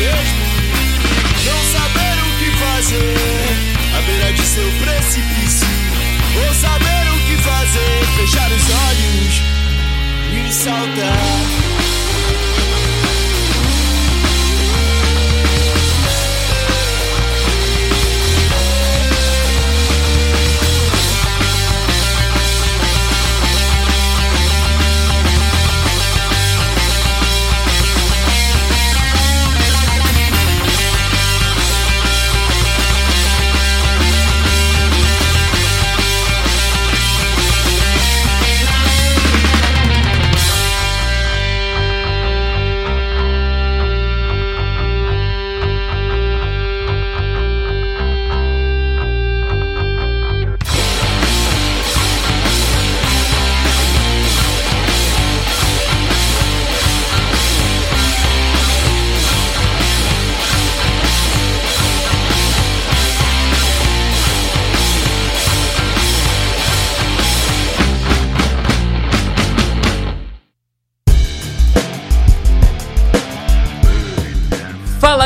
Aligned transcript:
mesmo. 0.00 0.40
Não 1.44 1.60
saber 1.74 2.16
o 2.24 2.30
que 2.38 2.50
fazer 2.58 3.16
à 3.96 4.00
beira 4.02 4.32
de 4.32 4.42
seu 4.42 4.70
precipício. 4.82 5.68
Ou 6.42 6.54
saber 6.54 7.04
o 7.14 7.18
que 7.26 7.36
fazer, 7.42 8.06
fechar 8.16 8.50
os 8.50 8.66
olhos 8.88 9.42
e 10.32 10.52
saltar. 10.52 11.99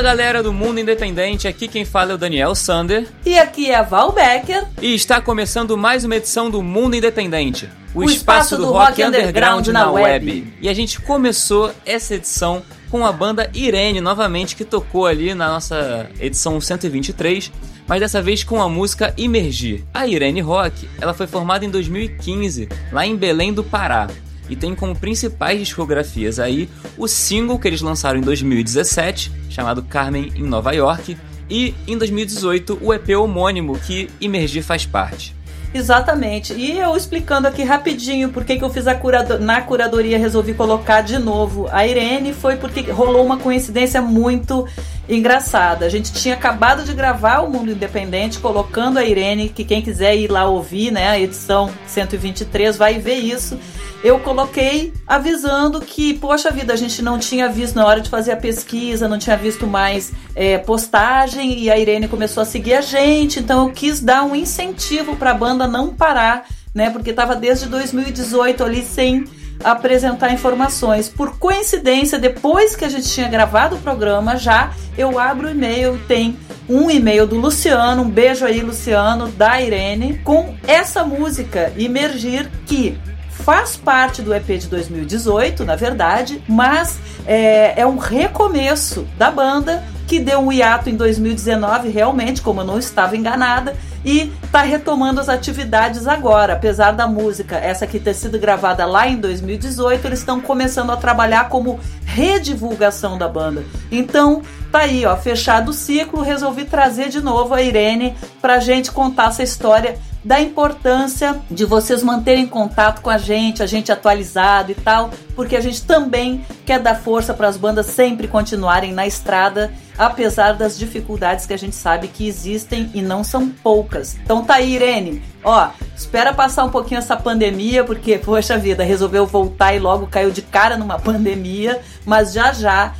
Galera 0.04 0.42
do 0.42 0.52
Mundo 0.52 0.78
Independente, 0.78 1.48
aqui 1.48 1.66
quem 1.66 1.82
fala 1.82 2.12
é 2.12 2.14
o 2.14 2.18
Daniel 2.18 2.54
Sander. 2.54 3.06
E 3.24 3.38
aqui 3.38 3.70
é 3.70 3.76
a 3.76 3.82
Val 3.82 4.12
Becker. 4.12 4.66
E 4.82 4.94
está 4.94 5.18
começando 5.18 5.78
mais 5.78 6.04
uma 6.04 6.14
edição 6.14 6.50
do 6.50 6.62
Mundo 6.62 6.94
Independente, 6.94 7.70
o, 7.94 8.00
o 8.00 8.04
espaço, 8.04 8.16
espaço, 8.18 8.56
do, 8.58 8.66
do 8.66 8.72
rock, 8.72 9.00
rock 9.00 9.02
underground, 9.02 9.66
underground 9.66 9.68
na 9.68 9.90
web. 9.90 10.30
web. 10.30 10.54
E 10.60 10.68
a 10.68 10.74
gente 10.74 11.00
começou 11.00 11.72
essa 11.86 12.16
edição 12.16 12.62
com 12.90 13.06
a 13.06 13.10
banda 13.10 13.50
Irene, 13.54 14.02
novamente, 14.02 14.54
que 14.54 14.62
tocou 14.62 15.06
ali 15.06 15.32
na 15.34 15.48
nossa 15.48 16.06
edição 16.20 16.60
123 16.60 17.50
mas 17.86 18.00
dessa 18.00 18.22
vez 18.22 18.42
com 18.42 18.62
a 18.62 18.68
música 18.68 19.12
Imergir. 19.14 19.84
A 19.92 20.06
Irene 20.06 20.40
Rock, 20.40 20.88
ela 20.98 21.12
foi 21.12 21.26
formada 21.26 21.66
em 21.66 21.70
2015, 21.70 22.66
lá 22.90 23.06
em 23.06 23.14
Belém 23.14 23.52
do 23.52 23.62
Pará 23.62 24.08
e 24.48 24.56
tem 24.56 24.74
como 24.74 24.94
principais 24.94 25.58
discografias 25.58 26.38
aí 26.38 26.68
o 26.96 27.08
single 27.08 27.58
que 27.58 27.68
eles 27.68 27.80
lançaram 27.80 28.18
em 28.18 28.22
2017, 28.22 29.32
chamado 29.48 29.82
Carmen 29.82 30.32
em 30.34 30.42
Nova 30.42 30.72
York, 30.72 31.16
e 31.48 31.74
em 31.86 31.96
2018 31.96 32.78
o 32.80 32.92
EP 32.92 33.10
homônimo 33.10 33.78
que 33.78 34.08
Imergir 34.20 34.62
faz 34.62 34.86
parte. 34.86 35.34
Exatamente. 35.74 36.54
E 36.54 36.78
eu 36.78 36.96
explicando 36.96 37.48
aqui 37.48 37.64
rapidinho 37.64 38.28
por 38.30 38.44
que, 38.44 38.56
eu 38.62 38.70
fiz 38.70 38.86
a 38.86 38.94
curado 38.94 39.40
na 39.40 39.60
curadoria 39.60 40.16
resolvi 40.16 40.54
colocar 40.54 41.00
de 41.00 41.18
novo 41.18 41.66
a 41.70 41.84
Irene 41.84 42.32
foi 42.32 42.54
porque 42.56 42.82
rolou 42.92 43.26
uma 43.26 43.38
coincidência 43.38 44.00
muito 44.00 44.68
engraçada. 45.08 45.86
A 45.86 45.88
gente 45.88 46.12
tinha 46.12 46.34
acabado 46.34 46.84
de 46.84 46.92
gravar 46.94 47.40
o 47.40 47.50
Mundo 47.50 47.72
Independente 47.72 48.38
colocando 48.38 48.98
a 48.98 49.04
Irene, 49.04 49.48
que 49.48 49.64
quem 49.64 49.82
quiser 49.82 50.16
ir 50.16 50.30
lá 50.30 50.46
ouvir, 50.46 50.90
né, 50.90 51.08
a 51.08 51.20
edição 51.20 51.70
123 51.86 52.76
vai 52.76 52.98
ver 52.98 53.16
isso 53.16 53.58
eu 54.04 54.20
coloquei 54.20 54.92
avisando 55.06 55.80
que, 55.80 56.12
poxa 56.12 56.50
vida, 56.50 56.74
a 56.74 56.76
gente 56.76 57.00
não 57.00 57.18
tinha 57.18 57.48
visto 57.48 57.74
na 57.74 57.86
hora 57.86 58.02
de 58.02 58.10
fazer 58.10 58.32
a 58.32 58.36
pesquisa, 58.36 59.08
não 59.08 59.18
tinha 59.18 59.34
visto 59.34 59.66
mais 59.66 60.12
é, 60.36 60.58
postagem 60.58 61.58
e 61.58 61.70
a 61.70 61.78
Irene 61.78 62.06
começou 62.06 62.42
a 62.42 62.44
seguir 62.44 62.74
a 62.74 62.82
gente, 62.82 63.40
então 63.40 63.66
eu 63.66 63.72
quis 63.72 64.00
dar 64.00 64.22
um 64.22 64.36
incentivo 64.36 65.16
para 65.16 65.30
a 65.30 65.34
banda 65.34 65.66
não 65.66 65.88
parar, 65.88 66.46
né? 66.74 66.90
Porque 66.90 67.10
estava 67.10 67.34
desde 67.34 67.64
2018 67.64 68.62
ali 68.62 68.82
sem 68.82 69.24
apresentar 69.64 70.32
informações. 70.32 71.08
Por 71.08 71.38
coincidência, 71.38 72.18
depois 72.18 72.76
que 72.76 72.84
a 72.84 72.88
gente 72.88 73.08
tinha 73.08 73.28
gravado 73.28 73.76
o 73.76 73.80
programa, 73.80 74.36
já 74.36 74.72
eu 74.96 75.18
abro 75.18 75.48
o 75.48 75.50
e-mail, 75.50 75.98
tem 76.06 76.36
um 76.68 76.90
e-mail 76.90 77.26
do 77.26 77.36
Luciano, 77.36 78.02
um 78.02 78.08
beijo 78.08 78.44
aí, 78.44 78.60
Luciano, 78.60 79.28
da 79.28 79.60
Irene, 79.60 80.20
com 80.22 80.54
essa 80.66 81.04
música, 81.04 81.72
Imergir, 81.76 82.50
que 82.66 82.96
faz 83.44 83.76
parte 83.76 84.22
do 84.22 84.34
EP 84.34 84.46
de 84.58 84.68
2018, 84.68 85.64
na 85.64 85.76
verdade, 85.76 86.42
mas 86.48 86.98
é, 87.26 87.78
é 87.80 87.86
um 87.86 87.98
recomeço 87.98 89.06
da 89.18 89.30
banda 89.30 89.84
que 90.06 90.18
deu 90.18 90.40
um 90.40 90.50
hiato 90.50 90.88
em 90.88 90.96
2019, 90.96 91.90
realmente, 91.90 92.40
como 92.40 92.62
eu 92.62 92.64
não 92.64 92.78
estava 92.78 93.16
enganada, 93.16 93.76
e 94.02 94.32
está 94.42 94.62
retomando 94.62 95.20
as 95.20 95.28
atividades 95.28 96.06
agora. 96.06 96.54
Apesar 96.54 96.92
da 96.92 97.06
música, 97.06 97.56
essa 97.56 97.84
aqui 97.84 97.98
ter 97.98 98.14
sido 98.14 98.38
gravada 98.38 98.86
lá 98.86 99.06
em 99.06 99.16
2018, 99.16 100.06
eles 100.06 100.18
estão 100.20 100.40
começando 100.40 100.90
a 100.90 100.96
trabalhar 100.96 101.48
como 101.48 101.78
redivulgação 102.04 103.18
da 103.18 103.28
banda. 103.28 103.62
Então, 103.90 104.42
tá 104.72 104.80
aí, 104.80 105.04
ó, 105.04 105.16
fechado 105.16 105.70
o 105.70 105.74
ciclo, 105.74 106.22
resolvi 106.22 106.64
trazer 106.64 107.08
de 107.08 107.20
novo 107.20 107.54
a 107.54 107.62
Irene 107.62 108.14
pra 108.40 108.58
gente 108.58 108.90
contar 108.90 109.28
essa 109.28 109.42
história 109.42 109.98
da 110.24 110.40
importância 110.40 111.40
de 111.50 111.64
vocês 111.64 112.02
manterem 112.02 112.46
contato 112.46 113.02
com 113.02 113.10
a 113.10 113.18
gente, 113.18 113.62
a 113.62 113.66
gente 113.66 113.92
atualizado 113.92 114.72
e 114.72 114.74
tal, 114.74 115.10
porque 115.36 115.54
a 115.54 115.60
gente 115.60 115.82
também 115.82 116.44
quer 116.64 116.80
dar 116.80 116.94
força 116.94 117.34
para 117.34 117.48
as 117.48 117.56
bandas 117.56 117.86
sempre 117.86 118.26
continuarem 118.26 118.92
na 118.92 119.06
estrada 119.06 119.72
apesar 119.96 120.54
das 120.54 120.78
dificuldades 120.78 121.46
que 121.46 121.52
a 121.52 121.58
gente 121.58 121.74
sabe 121.76 122.08
que 122.08 122.26
existem 122.26 122.90
e 122.94 123.00
não 123.00 123.22
são 123.22 123.48
poucas. 123.48 124.16
Então 124.22 124.44
tá 124.44 124.54
aí, 124.54 124.74
Irene. 124.74 125.22
Ó, 125.42 125.68
espera 125.96 126.32
passar 126.32 126.64
um 126.64 126.70
pouquinho 126.70 126.98
essa 126.98 127.16
pandemia, 127.16 127.84
porque, 127.84 128.18
poxa 128.18 128.58
vida, 128.58 128.82
resolveu 128.82 129.26
voltar 129.26 129.74
e 129.74 129.78
logo 129.78 130.06
caiu 130.06 130.30
de 130.30 130.42
cara 130.42 130.76
numa 130.76 130.98
pandemia, 131.00 131.80
mas 132.04 132.32
já 132.32 132.52
já 132.52 132.94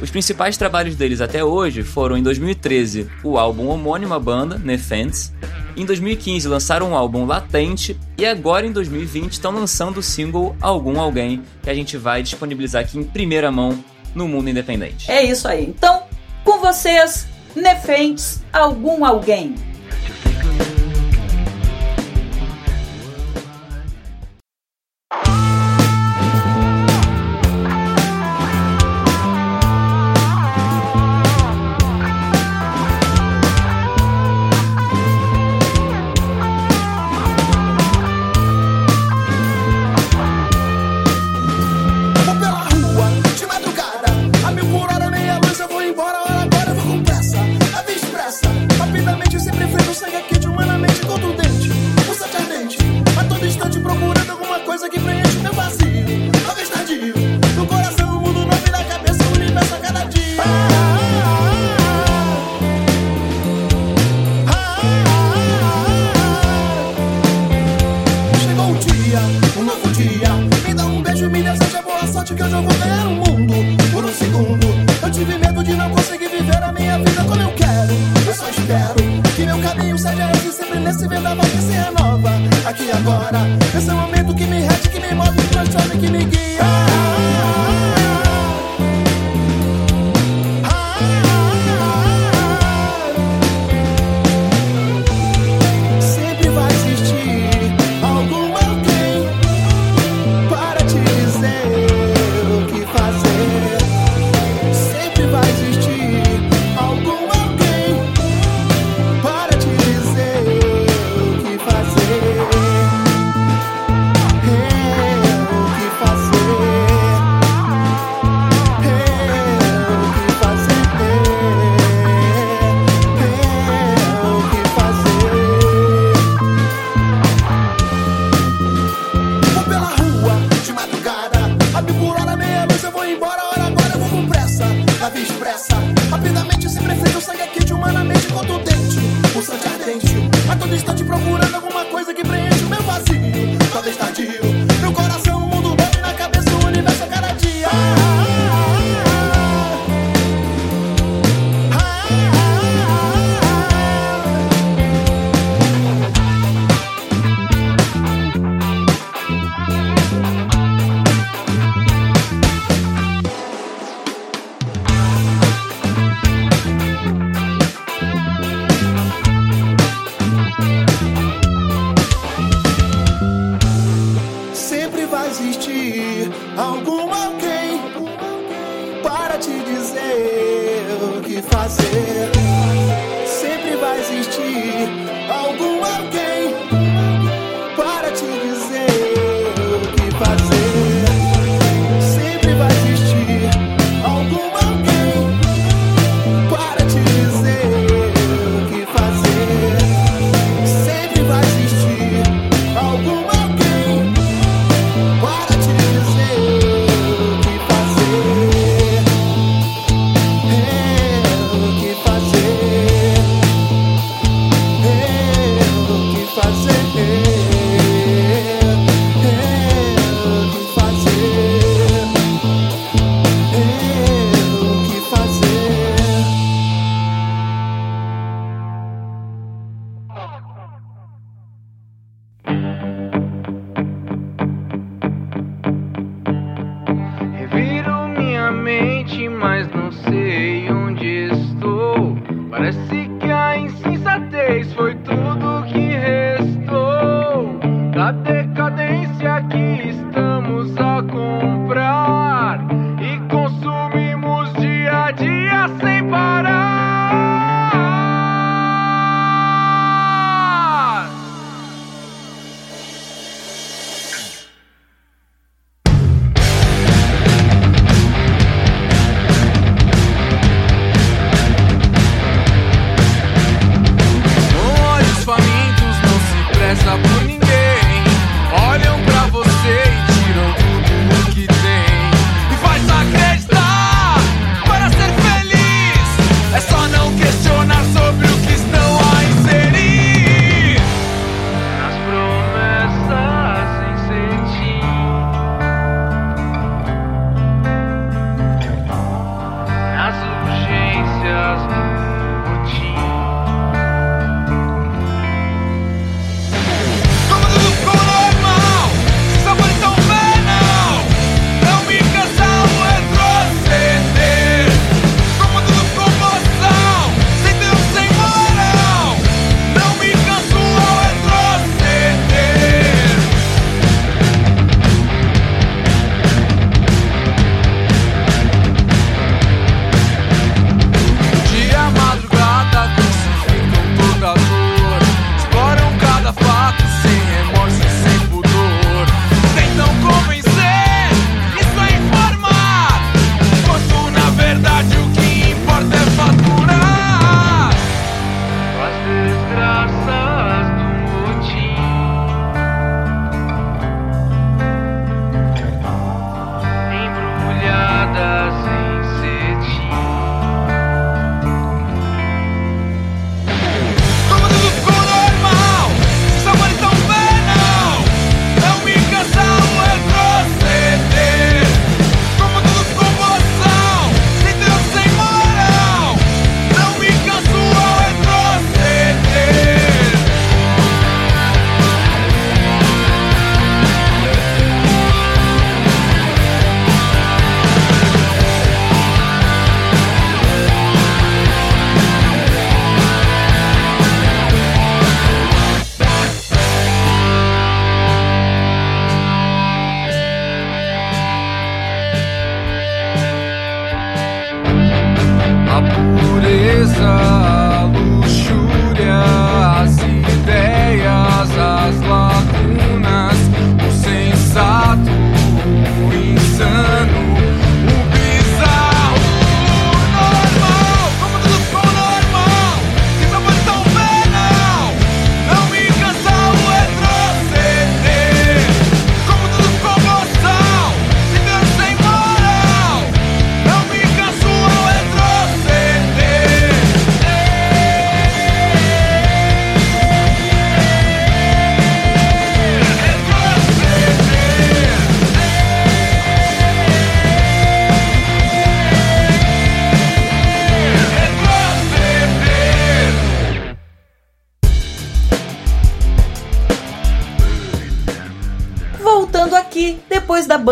Os 0.00 0.10
principais 0.10 0.58
trabalhos 0.58 0.94
deles 0.94 1.22
até 1.22 1.42
hoje 1.42 1.82
foram 1.82 2.18
em 2.18 2.22
2013 2.22 3.10
o 3.24 3.38
álbum 3.38 3.68
homônimo 3.68 4.12
à 4.12 4.18
banda, 4.18 4.58
Nefents, 4.58 5.32
em 5.74 5.86
2015 5.86 6.46
lançaram 6.48 6.90
um 6.90 6.94
álbum 6.94 7.24
Latente 7.24 7.98
e 8.18 8.26
agora 8.26 8.66
em 8.66 8.72
2020 8.72 9.32
estão 9.32 9.52
lançando 9.52 9.98
o 9.98 10.02
single 10.02 10.54
Algum 10.60 11.00
Alguém, 11.00 11.42
que 11.62 11.70
a 11.70 11.74
gente 11.74 11.96
vai 11.96 12.22
disponibilizar 12.22 12.82
aqui 12.82 12.98
em 12.98 13.04
primeira 13.04 13.50
mão 13.50 13.82
no 14.14 14.28
mundo 14.28 14.50
independente. 14.50 15.10
É 15.10 15.22
isso 15.22 15.48
aí. 15.48 15.64
Então, 15.64 16.02
com 16.44 16.60
vocês, 16.60 17.26
Nefentes, 17.54 18.42
Algum 18.52 19.04
Alguém. 19.04 19.54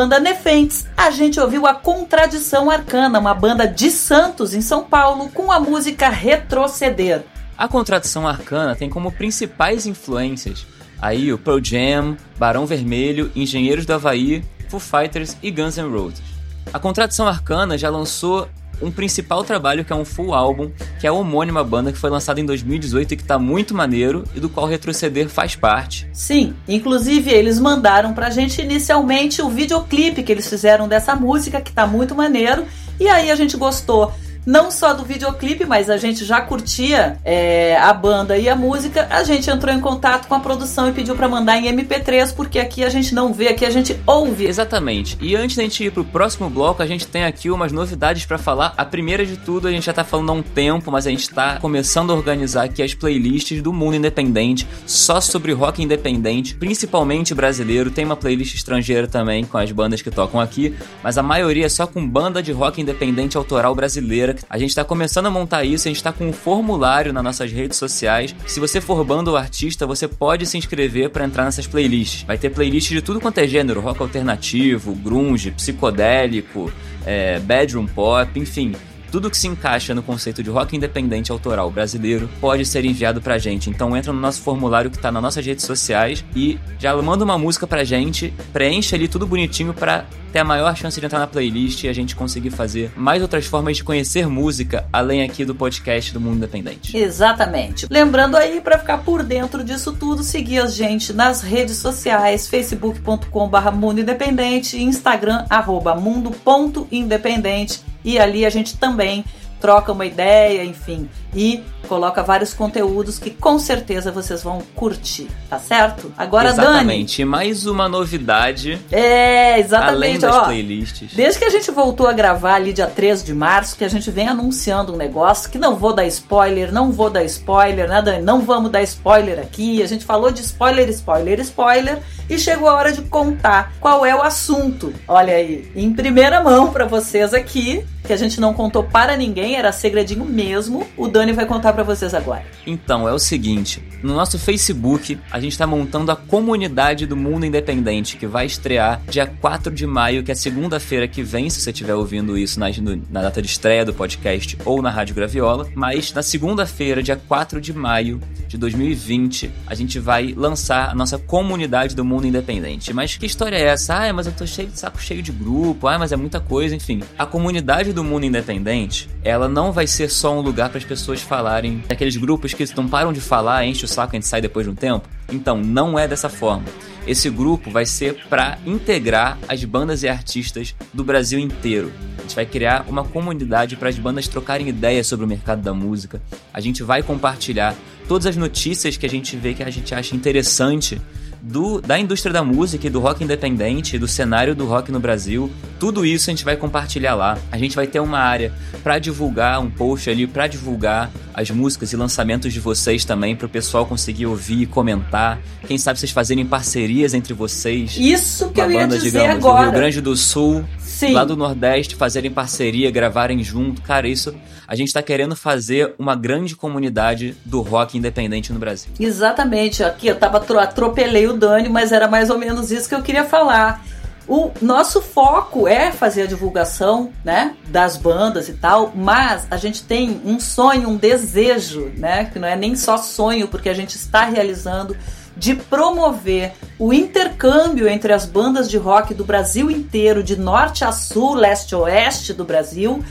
Banda 0.04 0.20
Nefentes, 0.20 0.86
a 0.94 1.10
gente 1.10 1.40
ouviu 1.40 1.66
a 1.66 1.74
Contradição 1.74 2.70
Arcana, 2.70 3.18
uma 3.18 3.32
banda 3.32 3.66
de 3.66 3.90
Santos, 3.90 4.52
em 4.52 4.60
São 4.60 4.84
Paulo, 4.84 5.30
com 5.30 5.50
a 5.50 5.58
música 5.58 6.10
Retroceder. 6.10 7.22
A 7.56 7.66
Contradição 7.66 8.28
Arcana 8.28 8.76
tem 8.76 8.90
como 8.90 9.10
principais 9.10 9.86
influências 9.86 10.66
aí 11.00 11.32
o 11.32 11.38
Pearl 11.38 11.58
Jam, 11.62 12.18
Barão 12.36 12.66
Vermelho, 12.66 13.32
Engenheiros 13.34 13.86
do 13.86 13.94
Havaí, 13.94 14.44
Foo 14.68 14.78
Fighters 14.78 15.38
e 15.42 15.50
Guns 15.50 15.78
N' 15.78 15.90
Roses. 15.90 16.22
A 16.70 16.78
Contradição 16.78 17.26
Arcana 17.26 17.78
já 17.78 17.88
lançou 17.88 18.46
um 18.80 18.90
principal 18.90 19.44
trabalho 19.44 19.84
que 19.84 19.92
é 19.92 19.96
um 19.96 20.04
full 20.04 20.34
álbum, 20.34 20.70
que 21.00 21.06
é 21.06 21.10
a 21.10 21.12
homônima 21.12 21.62
banda 21.64 21.92
que 21.92 21.98
foi 21.98 22.10
lançada 22.10 22.40
em 22.40 22.46
2018 22.46 23.14
e 23.14 23.16
que 23.16 23.24
tá 23.24 23.38
muito 23.38 23.74
maneiro 23.74 24.24
e 24.34 24.40
do 24.40 24.48
qual 24.48 24.66
Retroceder 24.66 25.28
faz 25.28 25.56
parte. 25.56 26.08
Sim, 26.12 26.54
inclusive 26.68 27.30
eles 27.30 27.58
mandaram 27.58 28.12
pra 28.12 28.30
gente 28.30 28.60
inicialmente 28.60 29.42
o 29.42 29.48
videoclipe 29.48 30.22
que 30.22 30.32
eles 30.32 30.48
fizeram 30.48 30.88
dessa 30.88 31.14
música, 31.14 31.60
que 31.60 31.72
tá 31.72 31.86
muito 31.86 32.14
maneiro, 32.14 32.64
e 32.98 33.08
aí 33.08 33.30
a 33.30 33.36
gente 33.36 33.56
gostou 33.56 34.12
não 34.46 34.70
só 34.70 34.92
do 34.92 35.04
videoclipe, 35.04 35.64
mas 35.64 35.88
a 35.88 35.96
gente 35.96 36.24
já 36.24 36.40
curtia 36.40 37.18
é, 37.24 37.76
a 37.76 37.92
banda 37.92 38.36
e 38.36 38.48
a 38.48 38.56
música, 38.56 39.06
a 39.10 39.22
gente 39.24 39.48
entrou 39.48 39.74
em 39.74 39.80
contato 39.80 40.28
com 40.28 40.34
a 40.34 40.40
produção 40.40 40.88
e 40.88 40.92
pediu 40.92 41.14
para 41.16 41.28
mandar 41.28 41.56
em 41.56 41.74
MP3, 41.74 42.34
porque 42.34 42.58
aqui 42.58 42.84
a 42.84 42.88
gente 42.88 43.14
não 43.14 43.32
vê, 43.32 43.48
aqui 43.48 43.64
a 43.64 43.70
gente 43.70 43.98
ouve. 44.06 44.46
Exatamente. 44.46 45.16
E 45.20 45.34
antes 45.34 45.56
da 45.56 45.62
gente 45.62 45.84
ir 45.84 45.92
pro 45.92 46.04
próximo 46.04 46.50
bloco, 46.50 46.82
a 46.82 46.86
gente 46.86 47.06
tem 47.06 47.24
aqui 47.24 47.50
umas 47.50 47.72
novidades 47.72 48.26
para 48.26 48.38
falar. 48.38 48.74
A 48.76 48.84
primeira 48.84 49.24
de 49.24 49.36
tudo, 49.36 49.68
a 49.68 49.70
gente 49.70 49.86
já 49.86 49.92
tá 49.92 50.04
falando 50.04 50.30
há 50.30 50.34
um 50.34 50.42
tempo, 50.42 50.90
mas 50.90 51.06
a 51.06 51.10
gente 51.10 51.30
tá 51.30 51.58
começando 51.60 52.12
a 52.12 52.14
organizar 52.14 52.64
aqui 52.64 52.82
as 52.82 52.94
playlists 52.94 53.62
do 53.62 53.72
mundo 53.72 53.96
independente, 53.96 54.66
só 54.86 55.20
sobre 55.20 55.52
rock 55.52 55.82
independente, 55.82 56.54
principalmente 56.54 57.34
brasileiro. 57.34 57.90
Tem 57.90 58.04
uma 58.04 58.16
playlist 58.16 58.54
estrangeira 58.54 59.06
também 59.06 59.44
com 59.44 59.56
as 59.56 59.70
bandas 59.72 60.02
que 60.02 60.10
tocam 60.10 60.40
aqui, 60.40 60.74
mas 61.02 61.16
a 61.16 61.22
maioria 61.22 61.66
é 61.66 61.68
só 61.68 61.86
com 61.86 62.06
banda 62.06 62.42
de 62.42 62.52
rock 62.52 62.80
independente 62.80 63.36
autoral 63.36 63.74
brasileira 63.74 64.33
a 64.48 64.58
gente 64.58 64.70
está 64.70 64.84
começando 64.84 65.26
a 65.26 65.30
montar 65.30 65.64
isso, 65.64 65.88
a 65.88 65.90
gente 65.90 65.96
está 65.96 66.12
com 66.12 66.28
um 66.28 66.32
formulário 66.32 67.12
nas 67.12 67.24
nossas 67.24 67.50
redes 67.50 67.78
sociais. 67.78 68.34
Se 68.46 68.60
você 68.60 68.80
for 68.80 69.04
banda 69.04 69.30
ou 69.30 69.36
artista, 69.36 69.86
você 69.86 70.06
pode 70.06 70.46
se 70.46 70.56
inscrever 70.56 71.10
para 71.10 71.24
entrar 71.24 71.44
nessas 71.44 71.66
playlists. 71.66 72.22
Vai 72.22 72.38
ter 72.38 72.50
playlist 72.50 72.90
de 72.90 73.02
tudo 73.02 73.20
quanto 73.20 73.38
é 73.38 73.46
gênero, 73.46 73.80
rock 73.80 74.00
alternativo, 74.00 74.94
grunge, 74.94 75.50
psicodélico, 75.50 76.72
é, 77.04 77.38
bedroom 77.38 77.86
pop, 77.86 78.38
enfim. 78.38 78.74
Tudo 79.14 79.30
que 79.30 79.38
se 79.38 79.46
encaixa 79.46 79.94
no 79.94 80.02
conceito 80.02 80.42
de 80.42 80.50
rock 80.50 80.76
independente 80.76 81.30
autoral 81.30 81.70
brasileiro 81.70 82.28
pode 82.40 82.66
ser 82.66 82.84
enviado 82.84 83.22
pra 83.22 83.38
gente. 83.38 83.70
Então 83.70 83.96
entra 83.96 84.12
no 84.12 84.18
nosso 84.18 84.42
formulário 84.42 84.90
que 84.90 84.98
tá 84.98 85.12
nas 85.12 85.22
nossas 85.22 85.46
redes 85.46 85.64
sociais 85.64 86.24
e 86.34 86.58
já 86.80 87.00
manda 87.00 87.22
uma 87.22 87.38
música 87.38 87.64
pra 87.64 87.84
gente, 87.84 88.34
preenche 88.52 88.92
ali 88.92 89.06
tudo 89.06 89.24
bonitinho 89.24 89.72
pra 89.72 90.04
ter 90.32 90.40
a 90.40 90.44
maior 90.44 90.76
chance 90.76 90.98
de 90.98 91.06
entrar 91.06 91.20
na 91.20 91.28
playlist 91.28 91.84
e 91.84 91.88
a 91.88 91.92
gente 91.92 92.16
conseguir 92.16 92.50
fazer 92.50 92.90
mais 92.96 93.22
outras 93.22 93.46
formas 93.46 93.76
de 93.76 93.84
conhecer 93.84 94.26
música 94.26 94.84
além 94.92 95.22
aqui 95.22 95.44
do 95.44 95.54
podcast 95.54 96.12
do 96.12 96.20
Mundo 96.20 96.38
Independente. 96.38 96.96
Exatamente. 96.96 97.86
Lembrando 97.88 98.36
aí 98.36 98.60
para 98.60 98.80
ficar 98.80 98.98
por 98.98 99.22
dentro 99.22 99.62
disso 99.62 99.92
tudo, 99.92 100.24
seguir 100.24 100.58
a 100.58 100.66
gente 100.66 101.12
nas 101.12 101.40
redes 101.40 101.76
sociais, 101.76 102.48
facebook.com/mundo 102.48 104.00
independente, 104.00 104.82
Instagram 104.82 105.44
arroba 105.48 105.94
mundo.independente 105.94 107.93
e 108.04 108.18
ali 108.18 108.44
a 108.44 108.50
gente 108.50 108.76
também 108.76 109.24
troca 109.60 109.92
uma 109.92 110.04
ideia, 110.04 110.62
enfim, 110.64 111.08
e 111.34 111.62
coloca 111.84 112.22
vários 112.22 112.54
conteúdos 112.54 113.18
que 113.18 113.30
com 113.30 113.58
certeza 113.58 114.10
vocês 114.10 114.42
vão 114.42 114.62
curtir, 114.74 115.28
tá 115.48 115.58
certo? 115.58 116.12
Agora, 116.16 116.48
exatamente. 116.48 117.18
Dani. 117.18 117.30
mais 117.30 117.66
uma 117.66 117.88
novidade. 117.88 118.80
É, 118.90 119.58
exatamente. 119.58 119.94
Além 119.94 120.18
das 120.18 120.34
Ó, 120.34 120.44
playlists. 120.44 121.12
Desde 121.12 121.38
que 121.38 121.44
a 121.44 121.50
gente 121.50 121.70
voltou 121.70 122.06
a 122.06 122.12
gravar 122.12 122.54
ali 122.54 122.72
dia 122.72 122.86
13 122.86 123.24
de 123.24 123.34
março, 123.34 123.76
que 123.76 123.84
a 123.84 123.88
gente 123.88 124.10
vem 124.10 124.28
anunciando 124.28 124.94
um 124.94 124.96
negócio 124.96 125.50
que 125.50 125.58
não 125.58 125.76
vou 125.76 125.92
dar 125.92 126.06
spoiler, 126.06 126.72
não 126.72 126.90
vou 126.90 127.10
dar 127.10 127.24
spoiler, 127.24 127.88
né, 127.88 128.00
Dani? 128.00 128.22
Não 128.22 128.40
vamos 128.40 128.70
dar 128.70 128.82
spoiler 128.82 129.38
aqui. 129.38 129.82
A 129.82 129.86
gente 129.86 130.04
falou 130.04 130.30
de 130.30 130.40
spoiler, 130.40 130.88
spoiler, 130.88 131.40
spoiler 131.40 131.98
e 132.28 132.38
chegou 132.38 132.68
a 132.68 132.74
hora 132.74 132.92
de 132.92 133.02
contar 133.02 133.72
qual 133.80 134.04
é 134.04 134.14
o 134.14 134.22
assunto. 134.22 134.92
Olha 135.06 135.34
aí, 135.34 135.70
em 135.76 135.92
primeira 135.92 136.42
mão 136.42 136.72
para 136.72 136.86
vocês 136.86 137.34
aqui, 137.34 137.84
que 138.04 138.12
a 138.12 138.16
gente 138.16 138.40
não 138.40 138.52
contou 138.52 138.84
para 138.84 139.16
ninguém, 139.16 139.56
era 139.56 139.72
segredinho 139.72 140.24
mesmo. 140.24 140.86
O 140.96 141.08
Dani 141.08 141.23
vai 141.32 141.46
contar 141.46 141.72
para 141.72 141.82
vocês 141.82 142.14
agora. 142.14 142.44
Então, 142.66 143.08
é 143.08 143.12
o 143.12 143.18
seguinte, 143.18 143.82
no 144.02 144.14
nosso 144.14 144.38
Facebook, 144.38 145.18
a 145.30 145.40
gente 145.40 145.52
está 145.52 145.66
montando 145.66 146.10
a 146.10 146.16
comunidade 146.16 147.06
do 147.06 147.16
Mundo 147.16 147.46
Independente, 147.46 148.16
que 148.16 148.26
vai 148.26 148.46
estrear 148.46 149.00
dia 149.08 149.26
4 149.26 149.72
de 149.72 149.86
maio, 149.86 150.22
que 150.22 150.32
é 150.32 150.34
segunda-feira 150.34 151.08
que 151.08 151.22
vem, 151.22 151.48
se 151.48 151.60
você 151.60 151.70
estiver 151.70 151.94
ouvindo 151.94 152.36
isso 152.36 152.58
na, 152.60 152.66
na 153.10 153.22
data 153.22 153.40
de 153.40 153.48
estreia 153.48 153.84
do 153.84 153.94
podcast 153.94 154.58
ou 154.64 154.82
na 154.82 154.90
Rádio 154.90 155.14
Graviola. 155.14 155.68
Mas 155.74 156.12
na 156.12 156.22
segunda-feira, 156.22 157.02
dia 157.02 157.16
4 157.16 157.60
de 157.60 157.72
maio 157.72 158.20
de 158.48 158.58
2020, 158.58 159.50
a 159.66 159.74
gente 159.74 159.98
vai 159.98 160.34
lançar 160.36 160.90
a 160.90 160.94
nossa 160.94 161.18
comunidade 161.18 161.94
do 161.94 162.04
Mundo 162.04 162.26
Independente. 162.26 162.92
Mas 162.92 163.16
que 163.16 163.26
história 163.26 163.56
é 163.56 163.62
essa? 163.62 163.94
Ah, 163.94 164.12
mas 164.12 164.26
eu 164.26 164.32
tô 164.32 164.46
cheio 164.46 164.68
de 164.68 164.78
saco 164.78 165.00
cheio 165.00 165.22
de 165.22 165.32
grupo, 165.32 165.86
ah, 165.86 165.98
mas 165.98 166.12
é 166.12 166.16
muita 166.16 166.40
coisa, 166.40 166.74
enfim. 166.74 167.02
A 167.18 167.26
comunidade 167.26 167.92
do 167.92 168.02
mundo 168.02 168.24
independente, 168.24 169.08
ela 169.22 169.48
não 169.48 169.72
vai 169.72 169.86
ser 169.86 170.08
só 170.10 170.36
um 170.36 170.40
lugar 170.40 170.68
para 170.68 170.78
as 170.78 170.84
pessoas 170.84 171.13
falarem 171.22 171.82
daqueles 171.88 172.16
grupos 172.16 172.54
que 172.54 172.64
não 172.76 172.88
param 172.88 173.12
de 173.12 173.20
falar, 173.20 173.64
enche 173.64 173.84
o 173.84 173.88
saco 173.88 174.14
e 174.14 174.16
a 174.16 174.20
gente 174.20 174.28
sai 174.28 174.40
depois 174.40 174.66
de 174.66 174.72
um 174.72 174.74
tempo. 174.74 175.08
Então, 175.30 175.58
não 175.58 175.98
é 175.98 176.06
dessa 176.06 176.28
forma. 176.28 176.64
Esse 177.06 177.28
grupo 177.28 177.70
vai 177.70 177.84
ser 177.84 178.14
para 178.28 178.58
integrar 178.64 179.38
as 179.46 179.62
bandas 179.64 180.02
e 180.02 180.08
artistas 180.08 180.74
do 180.92 181.04
Brasil 181.04 181.38
inteiro. 181.38 181.92
A 182.18 182.22
gente 182.22 182.34
vai 182.34 182.46
criar 182.46 182.86
uma 182.88 183.04
comunidade 183.04 183.76
para 183.76 183.90
as 183.90 183.98
bandas 183.98 184.26
trocarem 184.26 184.68
ideias 184.68 185.06
sobre 185.06 185.24
o 185.24 185.28
mercado 185.28 185.60
da 185.60 185.74
música. 185.74 186.22
A 186.52 186.60
gente 186.60 186.82
vai 186.82 187.02
compartilhar 187.02 187.74
todas 188.08 188.26
as 188.26 188.36
notícias 188.36 188.96
que 188.96 189.04
a 189.04 189.10
gente 189.10 189.36
vê 189.36 189.52
que 189.52 189.62
a 189.62 189.70
gente 189.70 189.94
acha 189.94 190.16
interessante 190.16 191.00
do, 191.44 191.80
da 191.80 191.98
indústria 191.98 192.32
da 192.32 192.42
música 192.42 192.86
e 192.86 192.90
do 192.90 193.00
rock 193.00 193.22
independente, 193.22 193.98
do 193.98 194.08
cenário 194.08 194.54
do 194.54 194.64
rock 194.64 194.90
no 194.90 194.98
Brasil. 194.98 195.50
Tudo 195.78 196.06
isso 196.06 196.30
a 196.30 196.32
gente 196.32 196.44
vai 196.44 196.56
compartilhar 196.56 197.14
lá. 197.14 197.38
A 197.52 197.58
gente 197.58 197.76
vai 197.76 197.86
ter 197.86 198.00
uma 198.00 198.18
área 198.18 198.52
para 198.82 198.98
divulgar, 198.98 199.60
um 199.60 199.70
post 199.70 200.08
ali 200.08 200.26
para 200.26 200.46
divulgar 200.46 201.10
as 201.34 201.50
músicas 201.50 201.92
e 201.92 201.96
lançamentos 201.96 202.52
de 202.52 202.60
vocês 202.60 203.04
também, 203.04 203.36
para 203.36 203.46
o 203.46 203.48
pessoal 203.48 203.84
conseguir 203.84 204.26
ouvir 204.26 204.62
e 204.62 204.66
comentar. 204.66 205.38
Quem 205.66 205.76
sabe 205.76 205.98
vocês 205.98 206.12
fazerem 206.12 206.46
parcerias 206.46 207.12
entre 207.12 207.34
vocês. 207.34 207.96
Isso 207.98 208.48
que 208.50 208.60
eu 208.60 208.70
ia 208.70 208.80
banda, 208.80 208.96
dizer 208.96 209.20
digamos, 209.20 209.36
agora. 209.36 209.58
Do 209.58 209.70
Rio 209.70 209.72
Grande 209.80 210.00
do 210.00 210.16
Sul, 210.16 210.64
Sim. 210.94 211.12
lá 211.12 211.24
do 211.24 211.36
Nordeste, 211.36 211.96
fazerem 211.96 212.30
parceria, 212.30 212.90
gravarem 212.90 213.42
junto. 213.42 213.82
Cara, 213.82 214.06
isso 214.06 214.34
a 214.66 214.74
gente 214.76 214.88
está 214.88 215.02
querendo 215.02 215.34
fazer 215.34 215.94
uma 215.98 216.14
grande 216.14 216.54
comunidade 216.54 217.36
do 217.44 217.60
rock 217.60 217.98
independente 217.98 218.52
no 218.52 218.58
Brasil. 218.58 218.92
Exatamente. 218.98 219.82
Aqui 219.82 220.06
eu 220.06 220.16
tava 220.16 220.38
atropelei 220.38 221.26
o 221.26 221.32
Dani, 221.32 221.68
mas 221.68 221.90
era 221.90 222.06
mais 222.06 222.30
ou 222.30 222.38
menos 222.38 222.70
isso 222.70 222.88
que 222.88 222.94
eu 222.94 223.02
queria 223.02 223.24
falar. 223.24 223.84
O 224.26 224.50
nosso 224.62 225.02
foco 225.02 225.68
é 225.68 225.92
fazer 225.92 226.22
a 226.22 226.26
divulgação, 226.26 227.12
né, 227.22 227.54
das 227.68 227.98
bandas 227.98 228.48
e 228.48 228.54
tal, 228.54 228.90
mas 228.94 229.46
a 229.50 229.58
gente 229.58 229.82
tem 229.82 230.18
um 230.24 230.40
sonho, 230.40 230.88
um 230.88 230.96
desejo, 230.96 231.92
né, 231.98 232.24
que 232.32 232.38
não 232.38 232.48
é 232.48 232.56
nem 232.56 232.74
só 232.74 232.96
sonho, 232.96 233.48
porque 233.48 233.68
a 233.68 233.74
gente 233.74 233.96
está 233.96 234.24
realizando 234.24 234.96
de 235.36 235.54
promover 235.54 236.52
o 236.78 236.92
intercâmbio 236.92 237.88
entre 237.88 238.12
as 238.12 238.26
bandas 238.26 238.70
de 238.70 238.76
rock 238.76 239.14
do 239.14 239.24
Brasil 239.24 239.70
inteiro, 239.70 240.22
de 240.22 240.36
norte 240.36 240.84
a 240.84 240.92
sul, 240.92 241.34
leste 241.34 241.74
a 241.74 241.78
oeste 241.78 242.32
do 242.32 242.44
Brasil, 242.44 243.04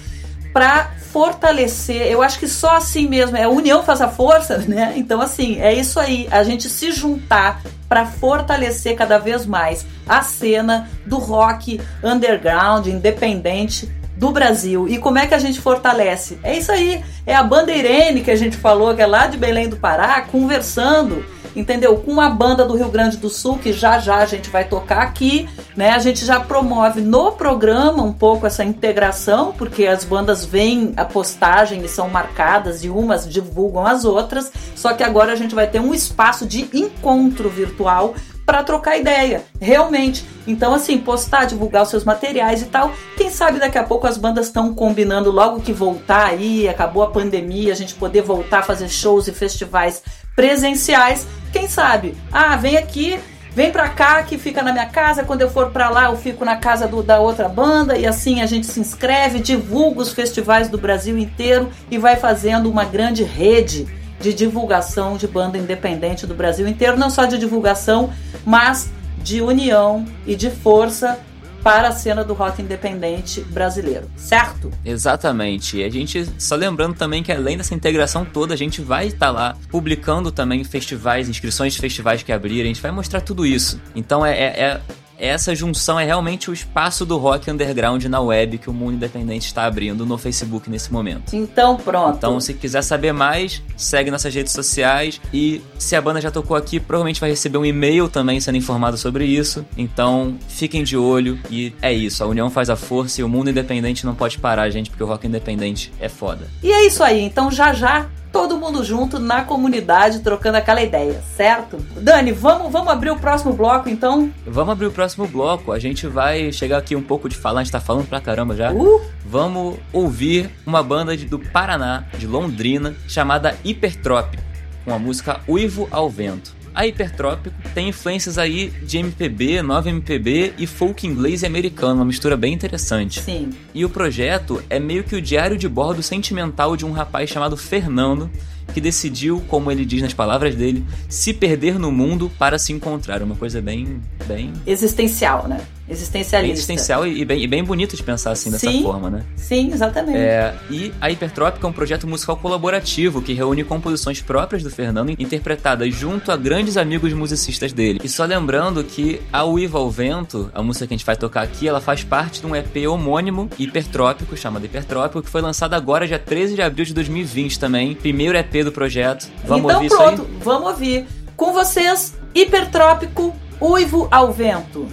para 0.54 0.92
fortalecer. 1.12 2.08
Eu 2.08 2.22
acho 2.22 2.40
que 2.40 2.48
só 2.48 2.78
assim 2.78 3.08
mesmo, 3.08 3.36
é 3.36 3.44
a 3.44 3.50
união 3.50 3.84
faz 3.84 4.02
a 4.02 4.08
força, 4.08 4.58
né? 4.68 4.94
Então 4.96 5.22
assim, 5.22 5.60
é 5.60 5.74
isso 5.74 6.00
aí, 6.00 6.28
a 6.32 6.44
gente 6.44 6.70
se 6.70 6.92
juntar 6.92 7.62
para 7.90 8.06
fortalecer 8.06 8.96
cada 8.96 9.18
vez 9.18 9.46
mais 9.46 9.86
a 10.08 10.22
cena 10.22 10.90
do 11.06 11.18
rock 11.18 11.80
underground, 12.04 12.88
independente 12.88 13.92
do 14.18 14.32
Brasil. 14.32 14.88
E 14.88 14.98
como 14.98 15.18
é 15.18 15.28
que 15.28 15.34
a 15.34 15.40
gente 15.40 15.60
fortalece? 15.60 16.40
É 16.44 16.58
isso 16.58 16.72
aí, 16.72 17.04
é 17.26 17.36
a 17.36 17.44
Bandeirene 17.44 18.22
que 18.22 18.32
a 18.32 18.36
gente 18.36 18.58
falou, 18.58 18.96
que 18.96 19.02
é 19.02 19.06
lá 19.06 19.28
de 19.28 19.38
Belém 19.38 19.68
do 19.68 19.76
Pará, 19.76 20.22
conversando 20.22 21.24
entendeu? 21.56 21.98
Com 21.98 22.20
a 22.20 22.30
banda 22.30 22.66
do 22.66 22.76
Rio 22.76 22.90
Grande 22.90 23.18
do 23.18 23.30
Sul, 23.30 23.58
que 23.58 23.74
já 23.74 24.00
já 24.00 24.18
a 24.18 24.26
gente 24.26 24.50
vai 24.50 24.66
tocar 24.66 25.02
aqui, 25.02 25.48
né? 25.76 25.92
A 25.92 26.00
gente 26.00 26.26
já 26.26 26.40
promove 26.40 27.02
no 27.02 27.32
programa 27.32 28.04
um 28.04 28.14
pouco 28.14 28.46
essa 28.46 28.64
integração, 28.64 29.54
porque 29.58 29.86
as 29.86 30.04
bandas 30.04 30.46
vêm 30.46 30.94
a 30.98 31.06
postagem 31.06 31.84
e 31.84 31.88
são 31.88 32.10
marcadas 32.10 32.84
e 32.84 32.90
umas 32.90 33.28
divulgam 33.30 33.86
as 33.86 34.06
outras, 34.06 34.52
só 34.76 34.94
que 34.94 35.04
agora 35.04 35.34
a 35.34 35.36
gente 35.36 35.56
vai 35.56 35.68
ter 35.68 35.80
um 35.80 35.94
espaço 35.94 36.46
de 36.46 36.70
encontro 36.74 37.50
virtual 37.50 38.14
para 38.46 38.64
trocar 38.64 38.98
ideia, 38.98 39.44
realmente. 39.60 40.26
Então, 40.46 40.74
assim, 40.74 40.98
postar, 40.98 41.46
divulgar 41.46 41.84
os 41.84 41.90
seus 41.90 42.04
materiais 42.04 42.62
e 42.62 42.66
tal. 42.66 42.92
Quem 43.16 43.30
sabe 43.30 43.60
daqui 43.60 43.78
a 43.78 43.84
pouco 43.84 44.06
as 44.06 44.18
bandas 44.18 44.48
estão 44.48 44.74
combinando 44.74 45.32
logo 45.32 45.62
que 45.62 45.72
voltar 45.72 46.26
aí, 46.26 46.68
acabou 46.68 47.04
a 47.04 47.10
pandemia, 47.10 47.72
a 47.72 47.76
gente 47.76 47.94
poder 47.94 48.22
voltar 48.22 48.60
a 48.60 48.64
fazer 48.64 48.90
shows 48.90 49.28
e 49.28 49.32
festivais 49.32 50.04
presenciais. 50.36 51.28
Quem 51.52 51.68
sabe? 51.68 52.16
Ah, 52.32 52.56
vem 52.56 52.78
aqui, 52.78 53.20
vem 53.52 53.72
pra 53.72 53.90
cá 53.90 54.24
que 54.24 54.38
fica 54.38 54.62
na 54.62 54.72
minha 54.72 54.88
casa. 54.88 55.24
Quando 55.24 55.42
eu 55.42 55.50
for 55.50 55.72
pra 55.72 55.90
lá, 55.90 56.06
eu 56.06 56.18
fico 56.18 56.44
na 56.44 56.56
casa 56.56 56.88
do, 56.88 57.04
da 57.04 57.20
outra 57.20 57.48
banda. 57.48 57.98
E 57.98 58.06
assim 58.06 58.42
a 58.42 58.46
gente 58.46 58.66
se 58.66 58.80
inscreve, 58.80 59.40
divulga 59.40 60.02
os 60.02 60.12
festivais 60.12 60.70
do 60.70 60.78
Brasil 60.78 61.18
inteiro 61.18 61.70
e 61.90 61.98
vai 61.98 62.16
fazendo 62.16 62.70
uma 62.70 62.86
grande 62.86 63.24
rede 63.24 63.88
de 64.20 64.34
divulgação 64.34 65.18
de 65.18 65.28
banda 65.28 65.58
independente 65.58 66.26
do 66.26 66.34
Brasil 66.34 66.68
inteiro. 66.68 66.98
Não 66.98 67.10
só 67.10 67.26
de 67.26 67.38
divulgação, 67.38 68.12
mas 68.46 68.90
de 69.18 69.42
união 69.42 70.06
e 70.26 70.36
de 70.36 70.50
força 70.50 71.20
para 71.64 71.88
a 71.88 71.92
cena 71.92 72.24
do 72.24 72.34
rock 72.34 72.62
independente 72.62 73.42
brasileiro, 73.42 74.10
certo? 74.18 74.70
Exatamente. 74.84 75.78
E 75.78 75.84
a 75.84 75.90
gente, 75.90 76.28
só 76.38 76.56
lembrando 76.56 76.96
também 76.96 77.24
que 77.24 77.32
além 77.32 77.58
dessa 77.58 77.74
integração 77.74 78.26
toda, 78.26 78.54
a 78.54 78.58
gente 78.58 78.82
vai 78.82 79.08
estar 79.08 79.28
tá 79.28 79.32
lá 79.32 79.58
publicando 79.70 80.32
também 80.32 80.64
festivais, 80.64 81.30
inscrições 81.30 81.74
de 81.74 81.80
festivais 81.80 82.22
que 82.22 82.32
abrirem, 82.32 82.64
a 82.64 82.74
gente 82.74 82.82
vai 82.82 82.92
mostrar 82.92 83.22
tudo 83.22 83.46
isso. 83.46 83.82
Então 83.96 84.26
é, 84.26 84.38
é, 84.38 84.62
é 84.62 84.82
essa 85.18 85.56
junção 85.56 86.00
é 86.00 86.06
realmente 86.06 86.50
o 86.50 86.54
espaço 86.54 87.06
do 87.06 87.18
rock 87.18 87.50
underground 87.50 88.04
na 88.06 88.20
web 88.20 88.58
que 88.58 88.70
o 88.70 88.74
mundo 88.74 88.94
independente 88.96 89.46
está 89.46 89.66
abrindo 89.66 90.06
no 90.06 90.18
Facebook 90.18 90.70
nesse 90.70 90.92
momento. 90.92 91.36
Então 91.36 91.78
pronto. 91.78 92.18
Então 92.18 92.40
se 92.40 92.54
quiser 92.54 92.82
saber 92.82 93.14
mais, 93.14 93.62
segue 93.78 94.12
nossas 94.12 94.34
redes 94.34 94.54
sociais 94.54 95.22
e 95.34 95.62
se 95.78 95.96
a 95.96 96.02
banda 96.02 96.20
já 96.22 96.32
tocou 96.32 96.56
aqui, 96.56 96.80
provavelmente 96.80 97.20
vai 97.20 97.30
receber 97.30 97.58
um 97.58 97.66
e-mail 97.66 98.10
também 98.10 98.40
sendo 98.40 98.58
informado 98.58 98.98
sobre 98.98 99.26
isso. 99.26 99.66
Então 99.78 100.38
fiquem 100.48 100.84
de 100.84 100.98
olho 100.98 101.40
e 101.50 101.74
é 101.82 101.94
isso, 101.94 102.24
a 102.24 102.28
união 102.28 102.50
faz 102.50 102.70
a 102.70 102.76
força 102.76 103.22
e 103.22 103.24
o 103.24 103.30
mundo 103.30 103.50
independente 103.50 104.06
não 104.06 104.16
pode 104.16 104.38
parar, 104.38 104.70
gente, 104.70 104.90
porque 104.90 105.04
o 105.04 105.08
rock 105.08 105.28
independente 105.28 105.92
é 106.00 106.10
foda. 106.10 106.48
E 106.62 106.72
é 106.72 106.86
isso 106.86 107.04
aí, 107.04 107.22
então 107.22 107.52
já 107.52 107.74
já 107.74 108.08
todo 108.34 108.58
mundo 108.58 108.84
junto 108.84 109.20
na 109.20 109.44
comunidade 109.44 110.20
trocando 110.20 110.58
aquela 110.58 110.82
ideia, 110.82 111.22
certo? 111.38 111.78
Dani, 111.96 112.32
vamos, 112.32 112.72
vamos 112.72 112.92
abrir 112.92 113.12
o 113.12 113.16
próximo 113.16 113.54
bloco 113.54 113.88
então? 113.88 114.34
Vamos 114.46 114.72
abrir 114.74 114.88
o 114.88 114.92
próximo 114.92 115.28
bloco. 115.28 115.72
A 115.72 115.78
gente 115.78 116.08
vai 116.08 116.52
chegar 116.52 116.80
aqui 116.80 116.96
um 116.96 117.04
pouco 117.04 117.30
de 117.30 117.36
falar, 117.36 117.62
a 117.62 117.64
gente 117.64 117.72
tá 117.72 117.80
falando 117.80 118.08
pra 118.08 118.20
caramba 118.20 118.56
já. 118.56 118.74
Uh! 118.74 119.00
Vamos 119.24 119.78
ouvir 119.94 120.50
uma 120.66 120.82
banda 120.82 121.16
de, 121.16 121.26
do 121.26 121.38
Paraná, 121.38 122.06
de 122.18 122.26
Londrina, 122.26 122.96
chamada 123.08 123.56
Hipertrópico, 123.64 124.42
com 124.84 124.92
a 124.92 124.98
música 124.98 125.40
Uivo 125.48 125.88
ao 125.92 126.10
Vento. 126.10 126.63
A 126.76 126.88
Hipertrópico 126.88 127.56
tem 127.74 127.90
influências 127.90 128.38
aí 128.38 128.70
de 128.82 128.98
MPB, 128.98 129.62
nova 129.62 129.90
MPB 129.90 130.54
e 130.58 130.66
folk 130.66 131.06
inglês 131.06 131.44
e 131.44 131.46
americano, 131.46 131.96
uma 131.96 132.06
mistura 132.06 132.36
bem 132.36 132.54
interessante. 132.54 133.22
Sim. 133.22 133.52
E 133.74 133.86
o 133.86 133.90
projeto 133.90 134.62
é 134.70 134.80
meio 134.80 135.04
que 135.04 135.16
o 135.16 135.22
diário 135.22 135.58
de 135.58 135.70
bordo 135.70 136.02
sentimental 136.02 136.76
de 136.76 136.86
um 136.86 136.92
rapaz 136.92 137.30
chamado 137.30 137.56
Fernando, 137.56 138.30
que 138.74 138.82
decidiu, 138.82 139.42
como 139.48 139.72
ele 139.72 139.86
diz 139.86 140.02
nas 140.02 140.14
palavras 140.14 140.56
dele, 140.56 140.84
se 141.10 141.34
perder 141.34 141.80
no 141.80 141.92
mundo 141.92 142.32
para 142.38 142.58
se 142.58 142.74
encontrar. 142.74 143.22
Uma 143.22 143.36
coisa 143.36 143.62
bem. 143.62 144.02
bem. 144.28 144.54
existencial, 144.66 145.48
né? 145.48 145.62
Existencialista. 145.88 146.54
Existencial 146.54 147.06
e 147.06 147.26
bem, 147.26 147.44
e 147.44 147.48
bem 147.48 147.64
bonito 147.64 147.98
de 147.98 148.04
pensar 148.04 148.32
assim 148.32 148.50
dessa 148.50 148.72
sim, 148.72 148.84
forma, 148.84 149.10
né? 149.10 149.24
Sim, 149.36 149.72
exatamente. 149.72 150.18
É, 150.18 150.56
e 150.70 150.94
a 151.02 151.12
Hipertrópica 151.12 151.68
é 151.68 151.70
um 151.70 151.74
projeto 151.74 152.08
musical 152.08 152.38
colaborativo 152.38 153.22
que 153.22 153.34
reúne 153.34 153.66
composições 153.66 154.22
próprias 154.22 154.64
do 154.64 154.70
Fernando 154.70 155.12
interpretadas 155.12 155.94
junto 155.94 156.32
a 156.32 156.38
grandes 156.38 156.78
amigos 156.78 157.12
musicistas 157.12 157.74
dele. 157.74 158.00
E 158.02 158.08
só 158.08 158.24
lembrando 158.24 158.82
que 158.84 159.22
a 159.32 159.44
Uiva 159.44 159.78
ao 159.78 159.92
Vento, 159.92 160.50
a 160.54 160.64
música 160.64 160.88
que 160.88 160.94
a 160.94 160.98
gente 160.98 161.06
vai 161.06 161.18
tocar 161.18 161.42
aqui, 161.42 161.68
ela 161.68 161.82
faz 161.82 162.04
parte 162.04 162.40
de 162.40 162.48
um 162.48 162.56
EP 162.56 162.88
homônimo 162.90 163.50
hipertrópico, 163.60 164.38
chamado 164.38 164.66
Hipertrópico, 164.66 165.22
que 165.22 165.30
foi 165.30 165.42
lançado 165.42 165.74
agora, 165.74 166.08
dia 166.08 166.20
13 166.20 166.56
de 166.56 166.62
abril 166.62 166.86
de 166.86 166.94
2020 166.94 167.60
também. 167.60 167.94
Primeiro 167.94 168.38
EP 168.38 168.63
do 168.64 168.72
projeto. 168.72 169.28
Vamos 169.46 169.66
então, 169.66 169.76
ouvir 169.76 169.90
pronto, 169.90 170.14
isso 170.14 170.32
aí? 170.32 170.40
vamos 170.44 170.68
ouvir. 170.70 171.08
Com 171.36 171.54
vocês, 171.54 172.14
Hipertrópico, 172.34 173.36
Uivo 173.60 174.08
ao 174.12 174.32
Vento. 174.32 174.88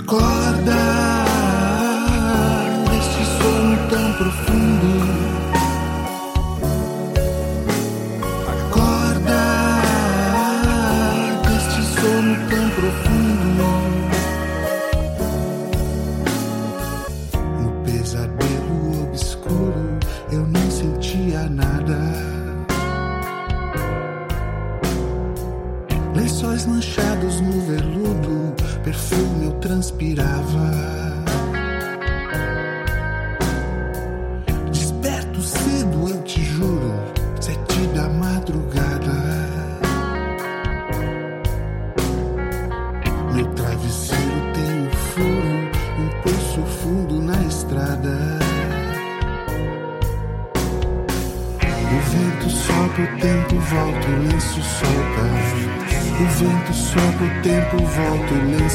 agora. 0.00 0.49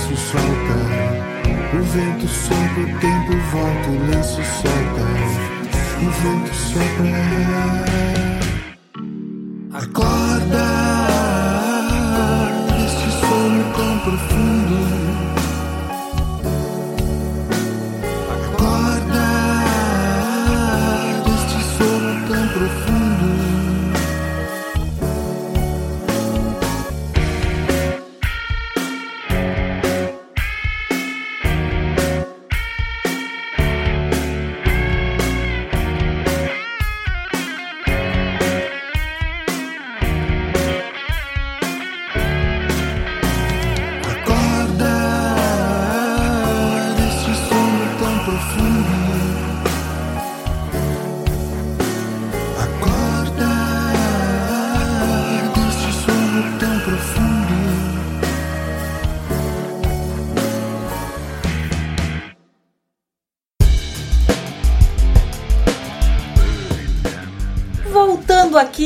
Lenço 0.05 0.17
solta. 0.17 0.75
O 1.73 1.83
vento 1.83 2.27
sopra, 2.27 2.81
o 2.81 2.99
tempo 2.99 3.37
volta, 3.51 3.89
o 3.89 4.07
lenço 4.07 4.43
solta. 4.43 5.01
O 5.99 6.09
vento 6.21 6.53
sopra. 6.53 7.05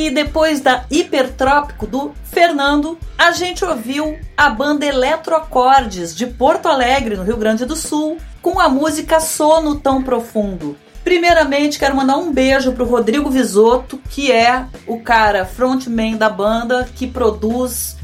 Aqui, 0.09 0.15
depois 0.15 0.59
da 0.59 0.85
Hipertrópico 0.89 1.85
do 1.85 2.11
Fernando, 2.23 2.97
a 3.15 3.31
gente 3.31 3.63
ouviu 3.63 4.17
a 4.35 4.49
banda 4.49 4.83
Eletroacordes 4.83 6.15
de 6.15 6.25
Porto 6.25 6.67
Alegre, 6.67 7.15
no 7.15 7.23
Rio 7.23 7.37
Grande 7.37 7.63
do 7.63 7.75
Sul, 7.75 8.17
com 8.41 8.59
a 8.59 8.67
música 8.67 9.19
Sono 9.19 9.79
Tão 9.79 10.01
Profundo. 10.01 10.75
Primeiramente, 11.03 11.77
quero 11.77 11.95
mandar 11.95 12.17
um 12.17 12.33
beijo 12.33 12.71
pro 12.71 12.85
Rodrigo 12.85 13.29
Visotto, 13.29 14.01
que 14.09 14.31
é 14.31 14.65
o 14.87 14.99
cara 14.99 15.45
frontman 15.45 16.17
da 16.17 16.27
banda, 16.29 16.89
que 16.95 17.05
produz 17.05 17.95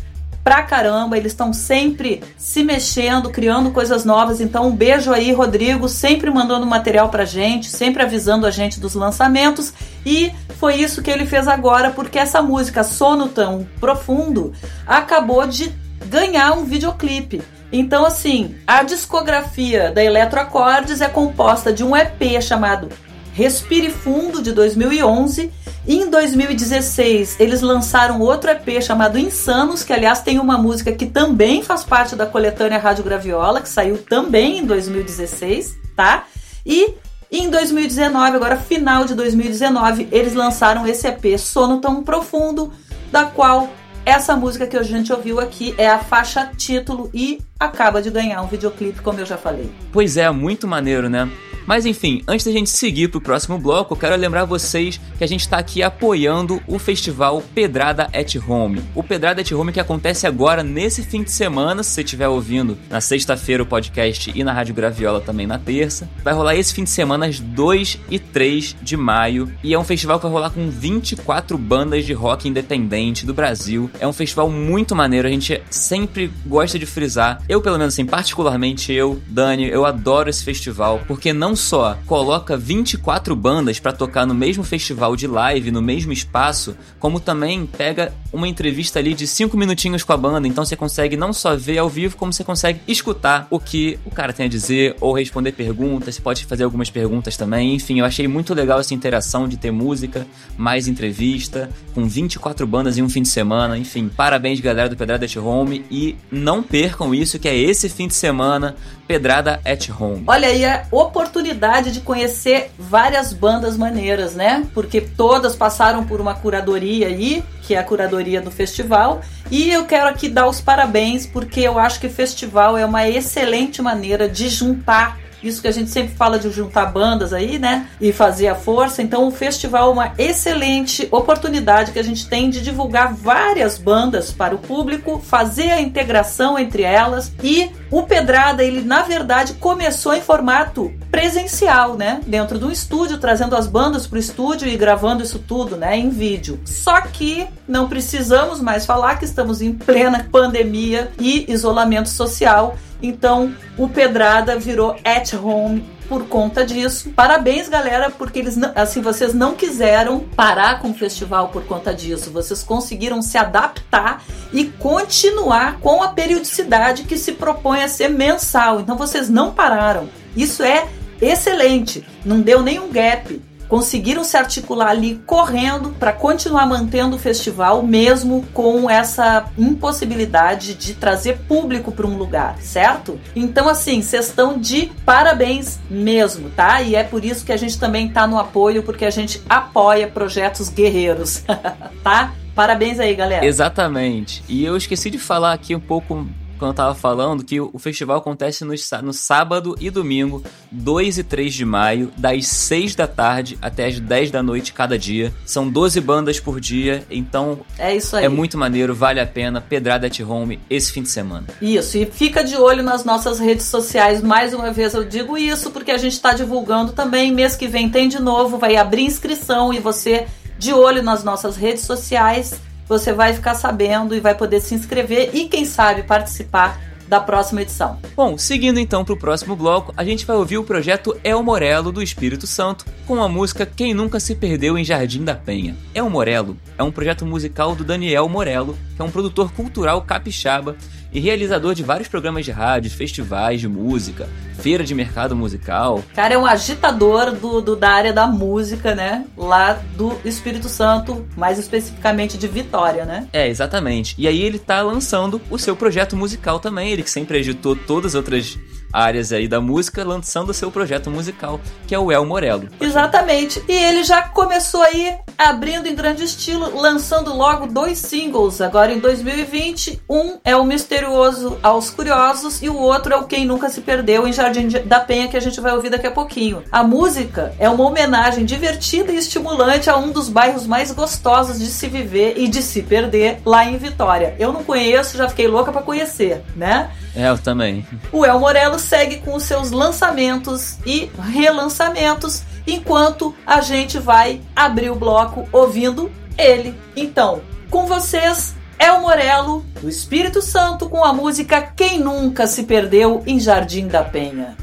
pra 0.46 0.62
caramba, 0.62 1.18
eles 1.18 1.32
estão 1.32 1.52
sempre 1.52 2.22
se 2.38 2.64
mexendo, 2.64 3.32
criando 3.32 3.72
coisas 3.72 4.06
novas. 4.06 4.40
Então, 4.40 4.68
um 4.68 4.76
beijo 4.76 5.12
aí, 5.12 5.34
Rodrigo, 5.34 5.90
sempre 5.90 6.30
mandando 6.30 6.68
material 6.68 7.10
pra 7.10 7.26
gente, 7.26 7.68
sempre 7.68 8.04
avisando 8.04 8.46
a 8.46 8.52
gente 8.52 8.80
dos 8.80 8.94
lançamentos. 8.94 9.74
E 10.06 10.32
foi 10.60 10.76
isso 10.76 11.02
que 11.02 11.10
ele 11.10 11.26
fez 11.26 11.48
agora, 11.48 11.90
porque 11.90 12.20
essa 12.20 12.44
música 12.44 12.84
Sono 12.84 13.28
Tão 13.28 13.68
Profundo 13.80 14.54
acabou 14.86 15.48
de 15.48 15.74
ganhar 16.06 16.52
um 16.54 16.64
videoclipe. 16.64 17.42
Então, 17.72 18.06
assim, 18.06 18.56
a 18.68 18.84
discografia 18.84 19.92
da 19.92 20.04
Eletroacordes 20.04 21.02
é 21.02 21.10
composta 21.10 21.74
de 21.74 21.84
um 21.84 21.98
EP 21.98 22.40
chamado 22.40 22.90
Respire 23.36 23.90
Fundo 23.90 24.42
de 24.42 24.54
2011. 24.54 25.52
E 25.86 25.98
em 25.98 26.10
2016 26.10 27.36
eles 27.38 27.62
lançaram 27.62 28.22
outro 28.22 28.50
EP 28.50 28.82
chamado 28.82 29.20
Insanos, 29.20 29.84
que 29.84 29.92
aliás 29.92 30.22
tem 30.22 30.40
uma 30.40 30.58
música 30.58 30.94
que 30.94 31.06
também 31.06 31.62
faz 31.62 31.84
parte 31.84 32.16
da 32.16 32.26
coletânea 32.26 32.80
Rádio 32.80 33.04
Graviola, 33.04 33.62
que 33.62 33.70
saiu 33.70 33.98
também 33.98 34.60
em 34.60 34.66
2016, 34.66 35.76
tá? 35.96 36.24
E 36.66 36.96
em 37.30 37.50
2019, 37.50 38.38
agora 38.38 38.56
final 38.56 39.04
de 39.04 39.14
2019, 39.14 40.08
eles 40.12 40.34
lançaram 40.34 40.88
esse 40.88 41.06
EP 41.06 41.38
Sono 41.38 41.82
Tão 41.82 42.02
Profundo, 42.04 42.72
da 43.12 43.26
qual 43.26 43.70
essa 44.06 44.36
música 44.36 44.66
que 44.66 44.78
a 44.78 44.84
gente 44.84 45.12
ouviu 45.12 45.40
aqui 45.40 45.76
é 45.78 45.90
a 45.90 46.00
faixa 46.00 46.52
título 46.56 47.10
e 47.14 47.42
acaba 47.60 48.02
de 48.02 48.10
ganhar 48.10 48.42
um 48.42 48.48
videoclipe, 48.48 49.02
como 49.02 49.20
eu 49.20 49.26
já 49.26 49.36
falei. 49.36 49.70
Pois 49.92 50.16
é, 50.16 50.30
muito 50.30 50.68
maneiro, 50.68 51.10
né? 51.10 51.30
Mas 51.66 51.86
enfim, 51.86 52.22
antes 52.28 52.46
da 52.46 52.52
gente 52.52 52.70
seguir 52.70 53.08
pro 53.08 53.22
próximo 53.22 53.58
bloco, 53.58 53.94
eu 53.94 53.98
quero 53.98 54.16
lembrar 54.16 54.46
vocês 54.46 55.00
que 55.18 55.24
a 55.24 55.28
gente 55.28 55.42
está 55.42 55.58
aqui 55.58 55.82
apoiando 55.82 56.62
o 56.68 56.78
festival 56.78 57.44
Pedrada 57.54 58.10
at 58.14 58.36
Home. 58.48 58.82
O 58.94 59.04
Pedrada 59.04 59.42
at 59.42 59.52
Home 59.52 59.72
que 59.72 59.80
acontece 59.80 60.28
agora 60.28 60.64
nesse 60.64 61.04
fim 61.04 61.24
de 61.24 61.32
semana, 61.32 61.84
se 61.84 61.92
você 61.92 62.02
estiver 62.02 62.28
ouvindo 62.28 62.78
na 62.90 63.02
sexta-feira 63.02 63.64
o 63.64 63.66
podcast 63.66 64.32
e 64.34 64.44
na 64.44 64.54
Rádio 64.54 64.76
Graviola 64.76 65.20
também 65.22 65.48
na 65.48 65.58
terça. 65.58 66.10
Vai 66.24 66.34
rolar 66.34 66.56
esse 66.56 66.74
fim 66.74 66.84
de 66.84 66.90
semana, 66.90 67.26
às 67.26 67.40
2 67.40 68.00
e 68.10 68.20
3 68.20 68.76
de 68.82 68.96
maio. 68.96 69.52
E 69.64 69.74
é 69.74 69.80
um 69.80 69.84
festival 69.84 70.20
que 70.20 70.24
vai 70.24 70.32
rolar 70.32 70.50
com 70.52 70.70
24 70.70 71.58
bandas 71.58 72.06
de 72.06 72.14
rock 72.14 72.48
independente 72.48 73.26
do 73.26 73.34
Brasil. 73.34 73.90
É 74.00 74.08
um 74.08 74.14
festival 74.14 74.50
muito 74.50 74.96
maneiro, 74.96 75.28
a 75.28 75.32
gente 75.32 75.62
sempre 75.70 76.32
gosta 76.46 76.78
de 76.78 76.86
frisar. 76.86 77.42
Eu, 77.50 77.62
pelo 77.62 77.78
menos 77.78 77.94
assim, 77.94 78.06
particularmente 78.06 78.94
eu, 78.94 79.22
Dani, 79.28 79.68
eu 79.68 79.86
adoro 79.86 80.30
esse 80.30 80.44
festival, 80.44 81.02
porque 81.08 81.34
não 81.34 81.55
só 81.56 81.98
coloca 82.06 82.58
24 82.58 83.36
bandas 83.36 83.80
para 83.80 83.94
tocar 83.94 84.26
no 84.26 84.34
mesmo 84.34 84.64
festival 84.64 85.16
de 85.16 85.28
live, 85.28 85.72
no 85.72 85.82
mesmo 85.82 86.12
espaço, 86.12 86.76
como 87.00 87.20
também 87.20 87.66
pega 87.66 88.14
uma 88.34 88.48
entrevista 88.48 89.00
ali 89.00 89.14
de 89.14 89.26
5 89.26 89.56
minutinhos 89.56 90.04
com 90.04 90.12
a 90.12 90.18
banda, 90.18 90.48
então 90.48 90.66
você 90.66 90.76
consegue 90.76 91.16
não 91.16 91.32
só 91.32 91.56
ver 91.56 91.78
ao 91.78 91.90
vivo, 91.90 92.18
como 92.18 92.34
você 92.34 92.44
consegue 92.44 92.82
escutar 92.88 93.48
o 93.50 93.60
que 93.60 93.98
o 94.06 94.12
cara 94.12 94.34
tem 94.34 94.46
a 94.46 94.50
dizer 94.50 94.96
ou 95.00 95.14
responder 95.14 95.54
perguntas, 95.54 96.16
você 96.16 96.22
pode 96.22 96.46
fazer 96.46 96.64
algumas 96.64 96.90
perguntas 96.90 97.38
também. 97.38 97.76
Enfim, 97.76 98.00
eu 98.00 98.06
achei 98.06 98.28
muito 98.28 98.54
legal 98.54 98.80
essa 98.80 98.94
interação 98.94 99.48
de 99.48 99.58
ter 99.58 99.72
música, 99.72 100.28
mais 100.58 100.88
entrevista, 100.88 101.70
com 101.94 102.06
24 102.06 102.68
bandas 102.68 102.98
em 102.98 103.02
um 103.02 103.10
fim 103.10 103.22
de 103.22 103.30
semana. 103.30 103.78
Enfim, 103.78 104.10
parabéns 104.10 104.60
galera 104.60 104.90
do 104.90 104.98
Pedrada 104.98 105.26
at 105.26 105.36
Home 105.38 105.86
e 105.90 106.16
não 106.32 106.62
percam 106.62 107.14
isso 107.14 107.40
que 107.40 107.48
é 107.48 107.56
esse 107.56 107.88
fim 107.88 108.08
de 108.08 108.16
semana, 108.16 108.76
Pedrada 109.08 109.62
at 109.64 109.90
Home. 109.90 110.24
Olha 110.28 110.48
aí 110.48 110.66
a 110.66 110.86
oportunidade 110.92 111.45
oportunidade 111.46 111.92
de 111.92 112.02
conhecer 112.02 112.72
várias 112.78 113.32
bandas 113.32 113.78
maneiras, 113.78 114.34
né? 114.34 114.66
Porque 114.74 115.00
todas 115.00 115.56
passaram 115.56 116.04
por 116.04 116.20
uma 116.20 116.34
curadoria 116.34 117.08
aí, 117.08 117.44
que 117.62 117.76
é 117.76 117.78
a 117.78 117.84
curadoria 117.84 118.42
do 118.42 118.50
festival. 118.50 119.22
E 119.52 119.70
eu 119.70 119.86
quero 119.86 120.10
aqui 120.10 120.28
dar 120.28 120.48
os 120.48 120.60
parabéns, 120.60 121.28
porque 121.28 121.62
eu 121.62 121.78
acho 121.78 122.00
que 122.00 122.10
festival 122.10 122.78
é 122.78 122.86
uma 122.86 123.08
excelente 123.08 123.82
maneira 123.82 124.28
de 124.28 124.50
juntar 124.50 125.20
isso 125.44 125.62
que 125.62 125.68
a 125.68 125.72
gente 125.72 125.92
sempre 125.92 126.16
fala 126.16 126.40
de 126.40 126.50
juntar 126.50 126.88
bandas 126.88 127.32
aí, 127.32 127.60
né? 127.60 127.88
E 128.02 128.12
fazer 128.12 128.48
a 128.48 128.56
força. 128.56 129.04
Então, 129.04 129.28
o 129.28 129.32
festival 129.32 129.90
é 129.90 129.94
uma 129.94 130.14
excelente 130.18 131.08
oportunidade 131.12 131.92
que 131.92 132.00
a 132.00 132.04
gente 132.04 132.28
tem 132.28 132.50
de 132.50 132.62
divulgar 132.62 133.14
várias 133.14 133.78
bandas 133.78 134.32
para 134.32 134.56
o 134.56 134.58
público, 134.58 135.20
fazer 135.20 135.70
a 135.70 135.80
integração 135.80 136.58
entre 136.58 136.82
elas. 136.82 137.32
E 137.44 137.70
o 137.98 138.04
Pedrada, 138.04 138.62
ele 138.62 138.82
na 138.82 139.04
verdade 139.04 139.54
começou 139.54 140.14
em 140.14 140.20
formato 140.20 140.94
presencial, 141.10 141.96
né? 141.96 142.20
Dentro 142.28 142.60
do 142.60 142.70
estúdio, 142.70 143.20
trazendo 143.20 143.56
as 143.56 143.68
bandas 143.68 144.06
para 144.06 144.18
o 144.18 144.20
estúdio 144.20 144.68
e 144.68 144.76
gravando 144.76 145.24
isso 145.24 145.40
tudo, 145.40 145.78
né? 145.78 145.98
Em 145.98 146.10
vídeo. 146.10 146.60
Só 146.66 147.00
que 147.00 147.48
não 147.66 147.88
precisamos 147.88 148.60
mais 148.60 148.86
falar 148.86 149.18
que 149.18 149.24
estamos 149.24 149.62
em 149.62 149.72
plena 149.74 150.28
pandemia 150.30 151.10
e 151.18 151.50
isolamento 151.50 152.10
social. 152.10 152.78
Então, 153.02 153.56
o 153.78 153.88
Pedrada 153.88 154.60
virou 154.60 154.98
at 155.06 155.34
home 155.34 155.95
por 156.08 156.28
conta 156.28 156.66
disso. 156.66 157.10
Parabéns, 157.12 157.70
galera, 157.70 158.10
porque 158.10 158.40
eles 158.40 158.58
assim 158.76 159.02
vocês 159.02 159.34
não 159.34 159.56
quiseram 159.56 160.20
parar 160.20 160.80
com 160.80 160.92
o 160.92 160.94
festival 160.94 161.50
por 161.50 161.66
conta 161.66 161.94
disso. 161.94 162.32
Vocês 162.32 162.64
conseguiram 162.64 163.22
se 163.22 163.38
adaptar 163.38 164.24
e 164.54 164.66
continuar 164.66 165.80
com 165.80 166.02
a 166.02 166.10
periodicidade 166.10 167.04
que 167.04 167.18
se 167.18 167.34
propõe 167.34 167.84
a 167.84 167.88
ser 167.88 168.10
mensal. 168.10 168.80
Então 168.80 168.98
vocês 168.98 169.30
não 169.30 169.52
pararam. 169.52 170.10
Isso 170.36 170.64
é 170.64 170.88
excelente. 171.22 172.06
Não 172.24 172.42
deu 172.42 172.62
nenhum 172.62 172.92
gap 172.92 173.42
conseguiram 173.68 174.24
se 174.24 174.38
articular 174.38 174.90
ali 174.90 175.22
correndo 175.26 175.90
para 176.00 176.12
continuar 176.12 176.66
mantendo 176.66 177.16
o 177.16 177.20
festival, 177.20 177.84
mesmo 177.84 178.46
com 178.54 178.90
essa 178.90 179.46
impossibilidade 179.58 180.74
de 180.74 180.94
trazer 180.94 181.40
público 181.48 181.92
para 181.92 182.08
um 182.08 182.18
lugar, 182.18 182.58
certo? 182.60 183.20
Então, 183.36 183.68
assim, 183.68 184.02
vocês 184.02 184.28
estão 184.28 184.58
de 184.58 184.92
parabéns 185.06 185.80
mesmo, 185.90 186.50
tá? 186.50 186.82
E 186.82 186.96
é 186.96 187.04
por 187.04 187.24
isso 187.24 187.46
que 187.46 187.52
a 187.52 187.58
gente 187.58 187.80
também 187.80 188.10
tá 188.10 188.28
no 188.28 188.38
apoio, 188.38 188.84
porque 188.84 189.06
a 189.06 189.10
gente 189.10 189.42
apoia 189.50 190.08
projetos 190.08 190.70
guerreiros, 190.70 191.44
tá? 192.04 192.34
Parabéns 192.56 193.00
aí, 193.00 193.14
galera. 193.14 193.46
Exatamente. 193.46 194.42
E 194.48 194.64
eu 194.64 194.78
esqueci 194.78 195.10
de 195.10 195.20
falar 195.20 195.52
aqui 195.52 195.76
um 195.76 195.80
pouco 195.80 196.26
quando 196.58 196.72
eu 196.72 196.76
tava 196.76 196.96
falando 196.96 197.44
que 197.44 197.60
o 197.60 197.78
festival 197.78 198.18
acontece 198.18 198.64
no, 198.64 198.74
no 199.04 199.14
sábado 199.14 199.76
e 199.80 199.90
domingo, 199.90 200.44
2 200.72 201.20
e 201.20 201.24
3 201.24 201.54
de 201.54 201.66
maio, 201.66 202.12
das 202.18 202.48
6 202.48 202.96
da 202.96 203.08
tarde 203.08 203.58
até 203.62 203.86
as 203.86 204.00
10 204.00 204.32
da 204.32 204.42
noite 204.42 204.74
cada 204.74 204.98
dia. 204.98 205.34
São 205.46 205.70
12 205.70 206.00
bandas 206.02 206.40
por 206.40 206.60
dia, 206.60 207.06
então 207.10 207.60
é 207.78 207.96
isso 207.96 208.16
aí. 208.16 208.26
É 208.26 208.30
muito 208.30 208.58
maneiro, 208.58 208.96
vale 208.96 209.20
a 209.20 209.28
pena. 209.28 209.62
Pedrada 209.62 210.08
at 210.08 210.20
Home 210.20 210.60
esse 210.70 210.92
fim 210.92 211.02
de 211.02 211.10
semana. 211.10 211.48
Isso, 211.62 211.98
e 211.98 212.06
fica 212.06 212.44
de 212.44 212.56
olho 212.56 212.84
nas 212.84 213.04
nossas 213.04 213.40
redes 213.40 213.66
sociais. 213.66 214.22
Mais 214.22 214.54
uma 214.54 214.72
vez 214.72 214.94
eu 214.94 215.04
digo 215.04 215.38
isso 215.38 215.72
porque 215.72 215.92
a 215.92 215.98
gente 215.98 216.14
está 216.14 216.34
divulgando 216.34 216.94
também. 216.94 217.32
Mês 217.32 217.56
que 217.56 217.68
vem 217.68 217.90
tem 217.90 218.08
de 218.08 218.22
novo, 218.22 218.58
vai 218.58 218.76
abrir 218.76 219.04
inscrição 219.04 219.74
e 219.74 219.80
você 219.80 220.26
de 220.58 220.74
olho 220.74 221.04
nas 221.04 221.24
nossas 221.24 221.58
redes 221.58 221.84
sociais 221.84 222.60
você 222.88 223.14
vai 223.14 223.34
ficar 223.34 223.56
sabendo 223.56 224.16
e 224.16 224.20
vai 224.20 224.36
poder 224.36 224.60
se 224.62 224.76
inscrever 224.76 225.32
e, 225.34 225.48
quem 225.48 225.66
sabe, 225.66 226.04
participar 226.04 226.80
da 227.08 227.20
próxima 227.20 227.62
edição. 227.62 228.00
Bom, 228.16 228.38
seguindo 228.38 228.80
então 228.80 229.06
para 229.06 229.14
o 229.14 229.18
próximo 229.18 229.56
bloco, 229.56 229.94
a 229.96 230.04
gente 230.04 230.26
vai 230.26 230.36
ouvir 230.36 230.58
o 230.58 230.64
projeto 230.64 231.16
El 231.24 231.44
Morelo 231.44 231.92
do 231.92 232.02
Espírito 232.02 232.48
Santo 232.48 232.86
com 233.06 233.22
a 233.22 233.30
música 233.30 233.66
Quem 233.66 233.94
Nunca 233.94 234.20
Se 234.20 234.36
Perdeu 234.36 234.78
em 234.78 234.84
Jardim 234.84 235.24
da 235.24 235.36
Penha. 235.36 235.76
El 235.94 236.10
Morelo 236.10 236.58
é 236.78 236.84
um 236.84 236.92
projeto 236.92 237.26
musical 237.26 237.76
do 237.76 237.84
Daniel 237.84 238.28
Morelo, 238.28 238.78
que 238.96 239.02
é 239.02 239.06
um 239.06 239.12
produtor 239.12 239.52
cultural 239.52 240.02
capixaba 240.02 240.76
e 241.16 241.20
realizador 241.22 241.74
de 241.74 241.82
vários 241.82 242.10
programas 242.10 242.44
de 242.44 242.52
rádio, 242.52 242.92
festivais 242.92 243.62
de 243.62 243.70
música, 243.70 244.28
feira 244.60 244.84
de 244.84 244.94
mercado 244.94 245.34
musical. 245.34 246.04
Cara, 246.14 246.34
é 246.34 246.38
um 246.38 246.46
agitador 246.46 247.32
do, 247.32 247.62
do, 247.62 247.74
da 247.74 247.90
área 247.90 248.12
da 248.12 248.28
música, 248.28 248.94
né? 248.94 249.26
Lá 249.38 249.82
do 249.96 250.12
Espírito 250.26 250.68
Santo, 250.68 251.26
mais 251.38 251.58
especificamente 251.58 252.38
de 252.38 252.50
Vitória, 252.50 253.06
né? 253.06 253.30
É, 253.32 253.48
exatamente. 253.48 254.14
E 254.18 254.28
aí 254.28 254.42
ele 254.42 254.60
tá 254.60 254.82
lançando 254.82 255.42
o 255.50 255.58
seu 255.58 255.74
projeto 255.74 256.18
musical 256.18 256.60
também, 256.60 256.92
ele 256.92 257.04
que 257.04 257.10
sempre 257.10 257.40
agitou 257.40 257.78
todas 257.78 258.12
as 258.12 258.16
outras 258.16 258.60
áreas 258.92 259.32
aí 259.32 259.48
da 259.48 259.60
música, 259.60 260.04
lançando 260.04 260.54
seu 260.54 260.72
projeto 260.72 261.10
musical, 261.10 261.60
que 261.88 261.94
é 261.94 262.00
o 262.00 262.12
El 262.12 262.26
Morello. 262.26 262.68
Exatamente. 262.80 263.64
E 263.68 263.72
ele 263.72 264.04
já 264.04 264.24
começou 264.24 264.82
aí 264.82 265.16
abrindo 265.38 265.88
em 265.88 265.96
grande 265.96 266.24
estilo, 266.24 266.80
lançando 266.80 267.36
logo 267.36 267.68
dois 267.68 267.98
singles 267.98 268.62
agora 268.62 268.94
em 268.94 269.00
2020. 269.00 270.02
Um 270.10 270.38
é 270.44 270.56
o 270.56 270.64
Misterioso 270.64 271.58
aos 271.62 271.90
Curiosos 271.90 272.62
e 272.62 272.70
o 272.70 272.78
outro 272.78 273.14
é 273.14 273.18
o 273.18 273.24
Quem 273.24 273.46
Nunca 273.46 273.70
Se 273.70 273.82
Perdeu 273.82 274.28
em 274.28 274.34
Jardim 274.34 274.68
da 274.86 275.00
Penha, 275.00 275.28
que 275.28 275.38
a 275.38 275.42
gente 275.42 275.60
vai 275.60 275.74
ouvir 275.74 275.90
daqui 275.90 276.08
a 276.08 276.12
pouquinho. 276.12 276.64
A 276.72 276.84
música 276.84 277.54
é 277.60 277.70
uma 277.70 277.86
homenagem 277.86 278.46
divertida 278.46 279.12
e 279.12 279.18
estimulante 279.18 279.90
a 279.90 279.98
um 279.98 280.12
dos 280.12 280.30
bairros 280.30 280.66
mais 280.66 280.92
gostosos 280.92 281.60
de 281.60 281.68
se 281.68 281.88
viver 281.88 282.36
e 282.38 282.48
de 282.48 282.62
se 282.62 282.82
perder 282.82 283.42
lá 283.46 283.66
em 283.66 283.78
Vitória. 283.78 284.36
Eu 284.40 284.54
não 284.54 284.64
conheço, 284.64 285.18
já 285.18 285.28
fiquei 285.28 285.48
louca 285.48 285.72
para 285.72 285.82
conhecer, 285.82 286.42
né? 286.56 286.92
É, 287.16 287.30
eu 287.30 287.38
também. 287.38 287.86
O 288.12 288.26
El 288.26 288.40
Morello 288.40 288.78
segue 288.78 289.18
com 289.18 289.36
os 289.36 289.44
seus 289.44 289.72
lançamentos 289.72 290.78
e 290.86 291.10
relançamentos, 291.32 292.44
enquanto 292.68 293.34
a 293.46 293.62
gente 293.62 293.98
vai 293.98 294.42
abrir 294.56 294.90
o 294.90 294.96
bloco 294.96 295.48
ouvindo 295.52 296.12
ele. 296.38 296.76
Então, 296.96 297.42
com 297.70 297.86
vocês, 297.86 298.56
El 298.78 299.00
Morello, 299.00 299.66
do 299.82 299.88
Espírito 299.88 300.42
Santo, 300.42 300.90
com 300.90 301.04
a 301.04 301.14
música 301.14 301.62
Quem 301.62 302.00
Nunca 302.00 302.48
Se 302.48 302.64
Perdeu 302.64 303.24
em 303.26 303.40
Jardim 303.40 303.88
da 303.88 304.04
Penha. 304.04 304.58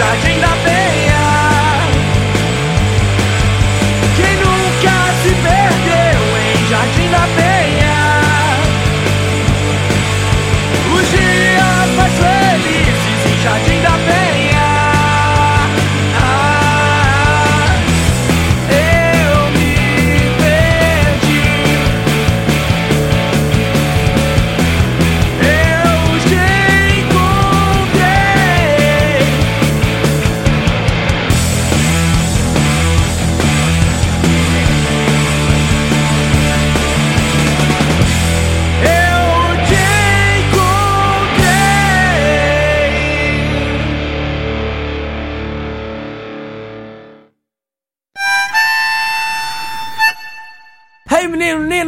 Shining 0.00 0.42
up 0.42 0.59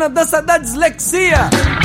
menina, 0.02 0.08
dança 0.08 0.42
da 0.42 0.58
dislexia. 0.58 1.81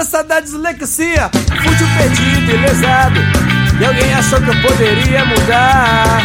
Dança 0.00 0.24
da 0.24 0.40
dislexia. 0.40 1.30
Fútil 1.62 1.86
perdido 1.98 2.50
e 2.50 2.56
lesado 2.56 3.20
E 3.78 3.84
alguém 3.84 4.14
achou 4.14 4.40
que 4.40 4.48
eu 4.48 4.62
poderia 4.62 5.24
mudar. 5.26 6.22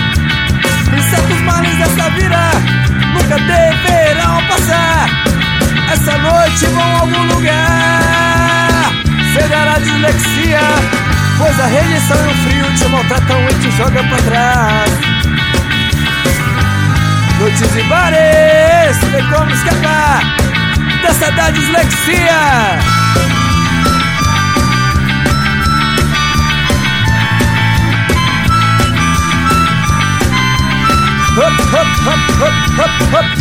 E 0.98 1.02
certos 1.10 1.42
males 1.42 1.78
dessa 1.78 2.10
vida 2.12 2.52
Nunca 3.14 3.38
deverão 3.38 4.48
passar. 4.48 5.10
Essa 5.92 6.18
noite 6.18 6.66
vão 6.68 6.96
a 6.96 7.00
algum 7.02 7.24
lugar. 7.36 8.92
Cegar 9.34 9.68
a 9.68 9.80
dislexia 9.80 10.60
Pois 11.38 11.60
a 11.60 11.66
rejeição 11.66 12.18
e 12.18 12.30
o 12.30 12.36
frio 12.44 12.76
te 12.78 12.86
maltratam 12.86 13.42
e 13.50 13.54
te 13.56 13.72
jogam 13.72 14.08
pra 14.08 14.18
trás. 14.20 14.92
Noites 17.40 17.76
e 17.76 17.84
bares, 17.84 18.98
tem 19.12 19.30
como 19.30 19.52
escapar 19.52 20.22
dessa 21.02 21.32
da 21.32 21.50
dislexia. 21.50 23.35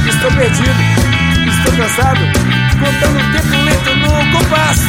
Estou 0.09 0.31
perdido, 0.33 0.83
estou 1.47 1.77
cansado, 1.77 2.19
contando 2.81 3.21
o 3.21 3.33
tempo 3.33 3.57
lento 3.63 3.95
no 3.95 4.33
compasso. 4.37 4.89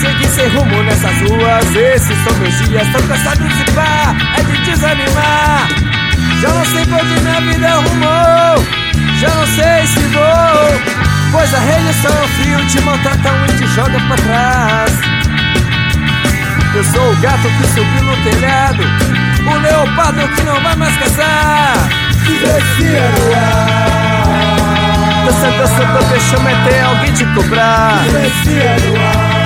Segui 0.00 0.26
sem 0.26 0.48
rumo 0.48 0.82
nessas 0.84 1.20
ruas, 1.20 1.76
esses 1.76 2.16
são 2.24 2.34
meus 2.38 2.54
dias. 2.66 2.86
Estou 2.86 3.02
cansado 3.02 3.46
de 3.46 3.64
pá, 3.72 4.16
é 4.38 4.42
de 4.42 4.56
desanimar. 4.64 5.68
Já 6.40 6.48
não 6.48 6.64
sei 6.64 6.86
pra 6.86 6.96
onde 6.96 7.20
minha 7.20 7.40
vida 7.42 7.68
arrumou, 7.68 8.64
já 9.20 9.28
não 9.28 9.46
sei 9.46 9.86
se 9.86 10.00
vou. 10.14 10.80
Pois 11.32 11.54
a 11.54 11.58
rejeição 11.58 12.10
é 12.10 12.24
o 12.24 12.28
frio 12.28 12.66
te 12.68 12.80
maltratam 12.80 13.34
e 13.44 13.58
te 13.58 13.66
joga 13.66 14.00
pra 14.00 14.16
trás. 14.16 14.98
Eu 16.74 16.84
sou 16.84 17.12
o 17.12 17.16
gato 17.16 17.48
que 17.50 17.66
subiu 17.68 18.02
no 18.02 18.16
telhado, 18.24 18.82
o 19.46 19.58
leopardo 19.58 20.26
que 20.34 20.42
não 20.42 20.58
vai 20.62 20.74
mais 20.76 20.96
caçar. 20.96 21.99
Dislexia 22.24 23.10
no 23.18 23.34
ar. 23.34 23.80
Dança, 25.24 25.50
dança, 25.50 25.84
dança, 25.84 26.08
deixa 26.10 26.36
até 26.36 26.82
alguém 26.82 27.12
te 27.12 27.24
cobrar. 27.34 28.02
Dislexia 28.04 28.76
no 28.86 28.96
ar. 28.96 29.40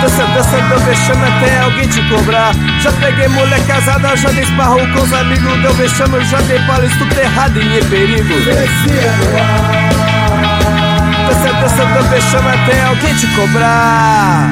Dança, 0.00 0.24
dança, 0.24 0.56
dança, 0.62 0.84
deixa 0.86 1.12
até 1.12 1.60
alguém 1.60 1.88
te 1.88 2.02
cobrar. 2.08 2.54
Já 2.80 2.90
peguei 2.92 3.28
mulher 3.28 3.60
casada, 3.66 4.16
já 4.16 4.30
dei 4.30 4.44
esparro 4.44 4.78
com 4.94 5.02
os 5.02 5.12
amigos. 5.12 5.62
Deu 5.62 5.74
vexame, 5.74 6.24
já 6.24 6.40
dei 6.42 6.58
bala, 6.60 6.86
estupro 6.86 7.20
errado 7.20 7.60
e 7.60 7.78
em 7.78 7.84
perigo. 7.84 8.34
Dislexia 8.34 9.12
no 9.18 9.36
ar. 9.38 9.90
Dança, 11.28 11.52
dança, 11.52 11.84
dança, 11.84 12.08
deixa 12.08 12.38
até 12.38 12.82
alguém 12.82 13.14
te 13.14 13.26
cobrar. 13.28 14.50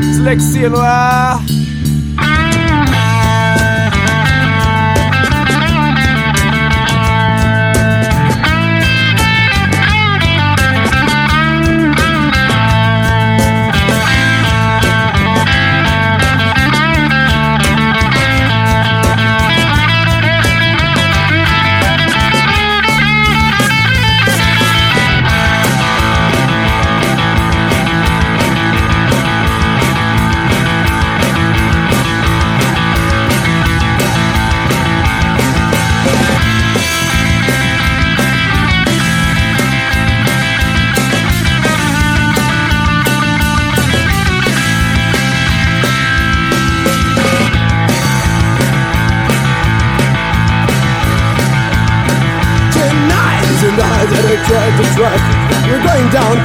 Dislexia 0.00 0.70
no 0.70 0.80
ar. 0.80 1.40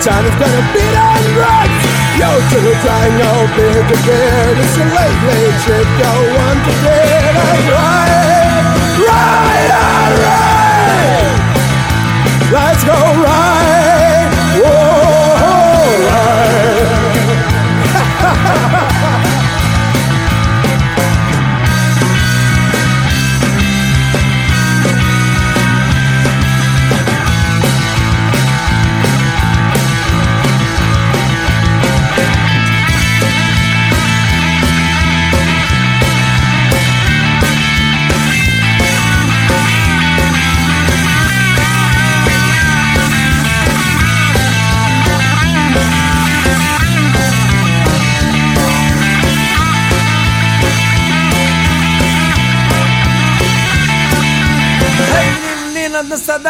Going 0.04 0.26
is 0.26 0.36
gonna 0.36 0.64
be 0.76 0.86
on 0.92 1.24
drugs. 1.34 1.84
Yo, 2.20 2.28
to 2.28 2.58
the 2.60 2.76
time, 2.84 3.14
no 3.18 3.32
big 3.56 3.86
again. 3.98 4.58
It's 4.60 4.78
a 4.78 4.86
late, 4.92 5.22
late 5.28 5.58
trip, 5.64 5.88
go 6.00 6.12
on 6.44 6.56
to 6.66 6.95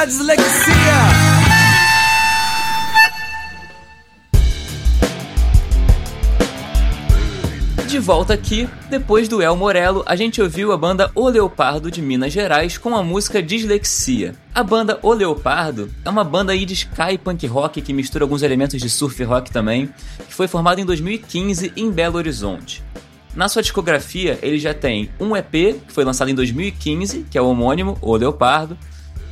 dislexia. 0.05 0.45
De 7.87 7.99
volta 7.99 8.33
aqui, 8.33 8.67
depois 8.89 9.27
do 9.27 9.41
El 9.41 9.55
Morello, 9.55 10.03
a 10.05 10.15
gente 10.15 10.41
ouviu 10.41 10.71
a 10.71 10.77
banda 10.77 11.09
O 11.15 11.27
Leopardo 11.29 11.89
de 11.89 12.01
Minas 12.01 12.33
Gerais 12.33 12.77
com 12.77 12.95
a 12.95 13.01
música 13.01 13.41
Dislexia. 13.41 14.35
A 14.53 14.63
banda 14.63 14.99
O 15.01 15.13
Leopardo 15.13 15.89
é 16.03 16.09
uma 16.09 16.23
banda 16.23 16.51
aí 16.51 16.65
de 16.65 16.73
sky 16.73 17.17
punk 17.17 17.47
rock 17.47 17.81
que 17.81 17.93
mistura 17.93 18.25
alguns 18.25 18.43
elementos 18.43 18.79
de 18.79 18.89
surf 18.89 19.23
rock 19.23 19.49
também, 19.49 19.89
que 20.27 20.33
foi 20.33 20.47
formada 20.47 20.81
em 20.81 20.85
2015 20.85 21.73
em 21.75 21.89
Belo 21.89 22.17
Horizonte. 22.17 22.83
Na 23.35 23.49
sua 23.49 23.61
discografia, 23.61 24.37
ele 24.41 24.59
já 24.59 24.73
tem 24.73 25.09
um 25.19 25.35
EP, 25.35 25.51
que 25.51 25.91
foi 25.91 26.03
lançado 26.03 26.29
em 26.29 26.35
2015, 26.35 27.25
que 27.29 27.37
é 27.37 27.41
o 27.41 27.47
homônimo, 27.47 27.97
O 28.01 28.15
Leopardo, 28.15 28.77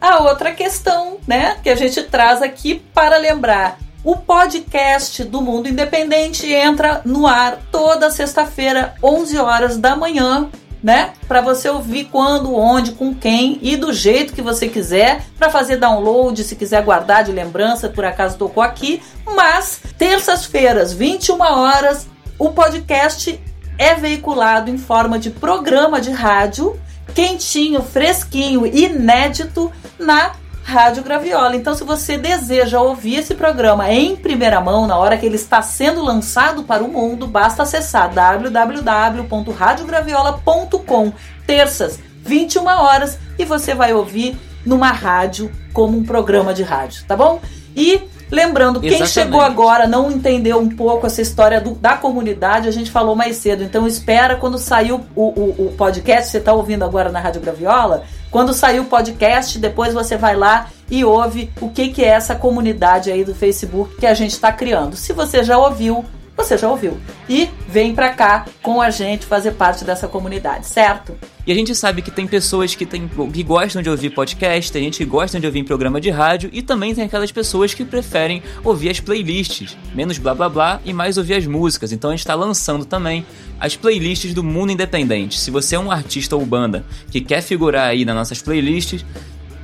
A 0.00 0.22
outra 0.22 0.52
questão, 0.52 1.18
né, 1.26 1.58
que 1.62 1.68
a 1.68 1.74
gente 1.74 2.02
traz 2.04 2.40
aqui 2.40 2.82
para 2.94 3.18
lembrar 3.18 3.78
o 4.06 4.16
podcast 4.16 5.24
do 5.24 5.42
Mundo 5.42 5.68
Independente 5.68 6.46
entra 6.52 7.02
no 7.04 7.26
ar 7.26 7.58
toda 7.72 8.08
sexta-feira, 8.08 8.94
11 9.02 9.36
horas 9.36 9.76
da 9.76 9.96
manhã, 9.96 10.48
né? 10.86 11.14
Para 11.26 11.40
você 11.40 11.68
ouvir 11.68 12.04
quando, 12.12 12.54
onde, 12.54 12.92
com 12.92 13.12
quem 13.12 13.58
e 13.60 13.76
do 13.76 13.92
jeito 13.92 14.32
que 14.32 14.40
você 14.40 14.68
quiser, 14.68 15.24
para 15.36 15.50
fazer 15.50 15.78
download, 15.78 16.44
se 16.44 16.54
quiser 16.54 16.80
guardar 16.84 17.24
de 17.24 17.32
lembrança, 17.32 17.88
por 17.88 18.04
acaso 18.04 18.38
tocou 18.38 18.62
aqui. 18.62 19.02
Mas 19.34 19.80
terças-feiras, 19.98 20.92
21 20.92 21.40
horas, 21.40 22.06
o 22.38 22.50
podcast 22.50 23.40
é 23.76 23.94
veiculado 23.96 24.70
em 24.70 24.78
forma 24.78 25.18
de 25.18 25.28
programa 25.28 26.00
de 26.00 26.12
rádio, 26.12 26.80
quentinho, 27.12 27.82
fresquinho, 27.82 28.64
inédito 28.64 29.72
na 29.98 30.36
Rádio 30.66 31.02
Graviola. 31.04 31.54
Então, 31.54 31.76
se 31.76 31.84
você 31.84 32.18
deseja 32.18 32.80
ouvir 32.80 33.20
esse 33.20 33.36
programa 33.36 33.88
em 33.92 34.16
primeira 34.16 34.60
mão, 34.60 34.84
na 34.84 34.96
hora 34.96 35.16
que 35.16 35.24
ele 35.24 35.36
está 35.36 35.62
sendo 35.62 36.02
lançado 36.02 36.64
para 36.64 36.82
o 36.82 36.88
mundo, 36.88 37.28
basta 37.28 37.62
acessar 37.62 38.12
www.radiograviola.com, 38.12 41.12
terças, 41.46 42.00
21 42.20 42.66
horas, 42.66 43.16
e 43.38 43.44
você 43.44 43.76
vai 43.76 43.94
ouvir 43.94 44.36
numa 44.64 44.90
rádio 44.90 45.52
como 45.72 45.96
um 45.96 46.02
programa 46.02 46.52
de 46.52 46.64
rádio, 46.64 47.04
tá 47.06 47.16
bom? 47.16 47.40
E 47.76 48.02
Lembrando, 48.30 48.80
quem 48.80 48.88
Exatamente. 48.88 49.12
chegou 49.12 49.40
agora 49.40 49.86
não 49.86 50.10
entendeu 50.10 50.58
um 50.58 50.68
pouco 50.68 51.06
essa 51.06 51.22
história 51.22 51.60
do, 51.60 51.76
da 51.76 51.96
comunidade, 51.96 52.66
a 52.66 52.72
gente 52.72 52.90
falou 52.90 53.14
mais 53.14 53.36
cedo. 53.36 53.62
Então 53.62 53.86
espera 53.86 54.34
quando 54.34 54.58
sair 54.58 54.90
o, 54.92 55.00
o, 55.14 55.68
o 55.68 55.74
podcast, 55.76 56.30
você 56.30 56.38
está 56.38 56.52
ouvindo 56.52 56.84
agora 56.84 57.08
na 57.08 57.20
Rádio 57.20 57.40
Graviola, 57.40 58.02
quando 58.30 58.52
sair 58.52 58.80
o 58.80 58.84
podcast, 58.84 59.58
depois 59.58 59.94
você 59.94 60.16
vai 60.16 60.36
lá 60.36 60.68
e 60.90 61.04
ouve 61.04 61.50
o 61.60 61.70
que, 61.70 61.88
que 61.88 62.04
é 62.04 62.08
essa 62.08 62.34
comunidade 62.34 63.10
aí 63.10 63.24
do 63.24 63.34
Facebook 63.34 63.96
que 63.96 64.06
a 64.06 64.14
gente 64.14 64.32
está 64.32 64.52
criando. 64.52 64.96
Se 64.96 65.12
você 65.12 65.42
já 65.42 65.58
ouviu, 65.58 66.04
você 66.36 66.58
já 66.58 66.68
ouviu. 66.68 66.98
E 67.28 67.48
vem 67.68 67.94
pra 67.94 68.10
cá 68.10 68.44
com 68.62 68.80
a 68.80 68.90
gente 68.90 69.24
fazer 69.24 69.52
parte 69.52 69.84
dessa 69.84 70.06
comunidade, 70.06 70.66
certo? 70.66 71.16
E 71.46 71.52
a 71.52 71.54
gente 71.54 71.74
sabe 71.74 72.02
que 72.02 72.10
tem 72.10 72.26
pessoas 72.26 72.74
que, 72.74 72.84
tem, 72.84 73.08
que 73.32 73.42
gostam 73.42 73.80
de 73.80 73.88
ouvir 73.88 74.10
podcast, 74.10 74.70
tem 74.70 74.82
gente 74.84 74.98
que 74.98 75.04
gosta 75.04 75.38
de 75.38 75.46
ouvir 75.46 75.60
em 75.60 75.64
programa 75.64 76.00
de 76.00 76.10
rádio 76.10 76.50
e 76.52 76.60
também 76.60 76.94
tem 76.94 77.04
aquelas 77.04 77.32
pessoas 77.32 77.72
que 77.72 77.84
preferem 77.84 78.42
ouvir 78.64 78.90
as 78.90 79.00
playlists, 79.00 79.76
menos 79.94 80.18
blá 80.18 80.34
blá 80.34 80.48
blá 80.48 80.80
e 80.84 80.92
mais 80.92 81.16
ouvir 81.16 81.34
as 81.34 81.46
músicas. 81.46 81.92
Então 81.92 82.10
a 82.10 82.12
gente 82.12 82.20
está 82.20 82.34
lançando 82.34 82.84
também 82.84 83.24
as 83.58 83.76
playlists 83.76 84.34
do 84.34 84.42
mundo 84.42 84.72
independente. 84.72 85.38
Se 85.38 85.50
você 85.50 85.76
é 85.76 85.78
um 85.78 85.90
artista 85.90 86.36
ou 86.36 86.44
banda 86.44 86.84
que 87.10 87.20
quer 87.20 87.40
figurar 87.40 87.88
aí 87.88 88.04
nas 88.04 88.14
nossas 88.14 88.42
playlists, 88.42 89.04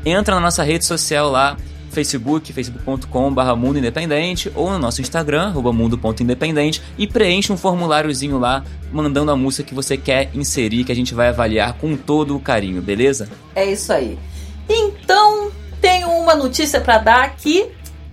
entra 0.06 0.36
na 0.36 0.40
nossa 0.40 0.62
rede 0.62 0.84
social 0.84 1.30
lá 1.30 1.56
Facebook, 1.92 2.52
facebook.com.br 2.52 3.56
Mundo 3.56 3.78
Independente, 3.78 4.50
ou 4.54 4.70
no 4.70 4.78
nosso 4.78 5.00
Instagram, 5.00 5.52
mundo.independente, 5.52 6.82
e 6.98 7.06
preenche 7.06 7.52
um 7.52 7.56
formuláriozinho 7.56 8.38
lá, 8.38 8.64
mandando 8.90 9.30
a 9.30 9.36
música 9.36 9.68
que 9.68 9.74
você 9.74 9.96
quer 9.96 10.30
inserir, 10.34 10.84
que 10.84 10.92
a 10.92 10.96
gente 10.96 11.14
vai 11.14 11.28
avaliar 11.28 11.74
com 11.74 11.96
todo 11.96 12.36
o 12.36 12.40
carinho, 12.40 12.82
beleza? 12.82 13.28
É 13.54 13.64
isso 13.64 13.92
aí. 13.92 14.18
Então, 14.68 15.50
tenho 15.80 16.08
uma 16.08 16.34
notícia 16.34 16.80
para 16.80 16.98
dar 16.98 17.24
aqui. 17.24 17.68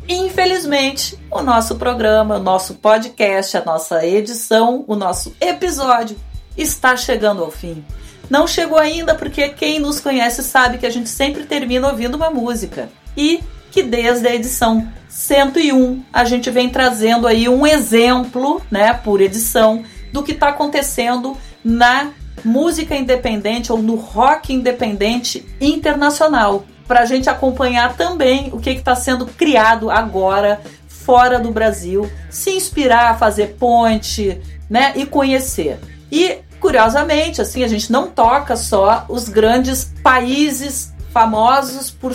Infelizmente, 0.08 1.18
o 1.30 1.42
nosso 1.42 1.76
programa, 1.76 2.38
o 2.38 2.44
nosso 2.44 2.76
podcast, 2.76 3.56
a 3.56 3.64
nossa 3.64 4.06
edição, 4.06 4.84
o 4.88 4.96
nosso 4.96 5.36
episódio 5.40 6.18
está 6.58 6.98
chegando 6.98 7.44
ao 7.44 7.52
fim. 7.52 7.84
Não 8.30 8.48
chegou 8.48 8.78
ainda 8.78 9.16
porque 9.16 9.50
quem 9.50 9.80
nos 9.80 10.00
conhece 10.00 10.44
sabe 10.44 10.78
que 10.78 10.86
a 10.86 10.90
gente 10.90 11.10
sempre 11.10 11.46
termina 11.46 11.88
ouvindo 11.88 12.16
uma 12.16 12.30
música. 12.30 12.90
E 13.18 13.40
que 13.72 13.84
desde 13.84 14.28
a 14.28 14.36
edição 14.36 14.88
101 15.08 16.04
a 16.14 16.24
gente 16.24 16.50
vem 16.50 16.70
trazendo 16.70 17.28
aí 17.28 17.50
um 17.50 17.66
exemplo, 17.66 18.62
né, 18.70 18.94
por 18.94 19.22
edição, 19.22 19.84
do 20.12 20.24
que 20.24 20.32
está 20.32 20.50
acontecendo 20.50 21.38
na 21.64 22.12
música 22.44 22.96
independente 22.96 23.72
ou 23.72 23.82
no 23.82 23.96
rock 23.96 24.54
independente 24.54 25.46
internacional, 25.60 26.66
para 26.88 27.02
a 27.02 27.06
gente 27.06 27.30
acompanhar 27.30 27.96
também 27.96 28.50
o 28.52 28.60
que 28.60 28.72
está 28.72 28.96
sendo 28.96 29.26
criado 29.26 29.92
agora 29.92 30.62
fora 30.88 31.40
do 31.40 31.52
Brasil, 31.52 32.10
se 32.30 32.52
inspirar, 32.52 33.18
fazer 33.20 33.56
ponte, 33.60 34.40
né, 34.70 34.94
e 34.96 35.06
conhecer. 35.06 35.80
E 36.12 36.40
curiosamente, 36.60 37.42
assim, 37.42 37.64
a 37.64 37.68
gente 37.68 37.92
não 37.92 38.08
toca 38.08 38.56
só 38.56 39.06
os 39.08 39.30
grandes 39.30 39.92
países 40.04 40.94
famosos 41.12 41.92
por, 41.92 42.14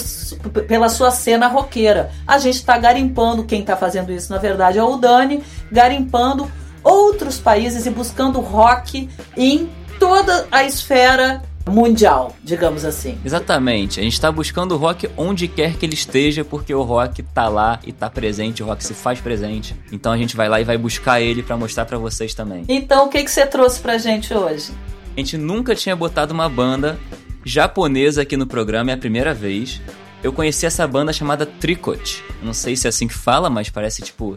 pela 0.67 0.89
sua 0.89 1.11
cena 1.11 1.49
roqueira. 1.49 2.11
A 2.27 2.39
gente 2.39 2.57
está 2.57 2.77
garimpando, 2.79 3.45
quem 3.45 3.61
está 3.61 3.77
fazendo 3.77 4.13
isso 4.13 4.33
na 4.33 4.39
verdade 4.39 4.79
é 4.79 4.83
o 4.83 4.97
Dani, 4.97 5.43
garimpando 5.71 6.51
outros 6.83 7.39
países 7.39 7.87
e 7.87 7.91
buscando 7.91 8.41
rock 8.41 9.09
em 9.37 9.71
toda 9.99 10.47
a 10.51 10.65
esfera 10.65 11.43
mundial, 11.67 12.37
digamos 12.43 12.85
assim. 12.85 13.19
Exatamente. 13.25 13.99
A 13.99 14.03
gente 14.03 14.13
está 14.13 14.31
buscando 14.31 14.73
o 14.73 14.77
rock 14.77 15.09
onde 15.17 15.49
quer 15.49 15.75
que 15.77 15.87
ele 15.87 15.95
esteja, 15.95 16.45
porque 16.45 16.75
o 16.75 16.83
rock 16.83 17.23
tá 17.23 17.49
lá 17.49 17.81
e 17.87 17.93
tá 17.93 18.11
presente, 18.11 18.63
o 18.63 18.67
rock 18.67 18.85
se 18.85 18.93
faz 18.93 19.21
presente. 19.21 19.75
Então 19.91 20.13
a 20.13 20.17
gente 20.17 20.37
vai 20.37 20.49
lá 20.49 20.61
e 20.61 20.65
vai 20.65 20.77
buscar 20.77 21.21
ele 21.21 21.43
para 21.43 21.57
mostrar 21.57 21.87
para 21.87 21.97
vocês 21.97 22.35
também. 22.35 22.65
Então 22.69 23.07
o 23.07 23.09
que 23.09 23.23
que 23.25 23.31
você 23.31 23.47
trouxe 23.47 23.81
pra 23.81 23.97
gente 23.97 24.35
hoje? 24.35 24.73
A 25.17 25.21
gente 25.21 25.39
nunca 25.39 25.75
tinha 25.75 25.95
botado 25.95 26.35
uma 26.35 26.49
banda 26.49 26.99
japonesa 27.45 28.23
aqui 28.23 28.37
no 28.37 28.47
programa, 28.47 28.91
é 28.91 28.95
a 28.95 28.99
primeira 28.99 29.35
vez. 29.35 29.81
Eu 30.23 30.33
conheci 30.33 30.65
essa 30.65 30.87
banda 30.87 31.13
chamada 31.13 31.45
Tricot. 31.45 32.23
Não 32.43 32.55
sei 32.55 32.77
se 32.77 32.87
é 32.87 32.89
assim 32.89 33.07
que 33.07 33.15
fala, 33.15 33.51
mas 33.51 33.69
parece 33.69 34.03
tipo 34.03 34.37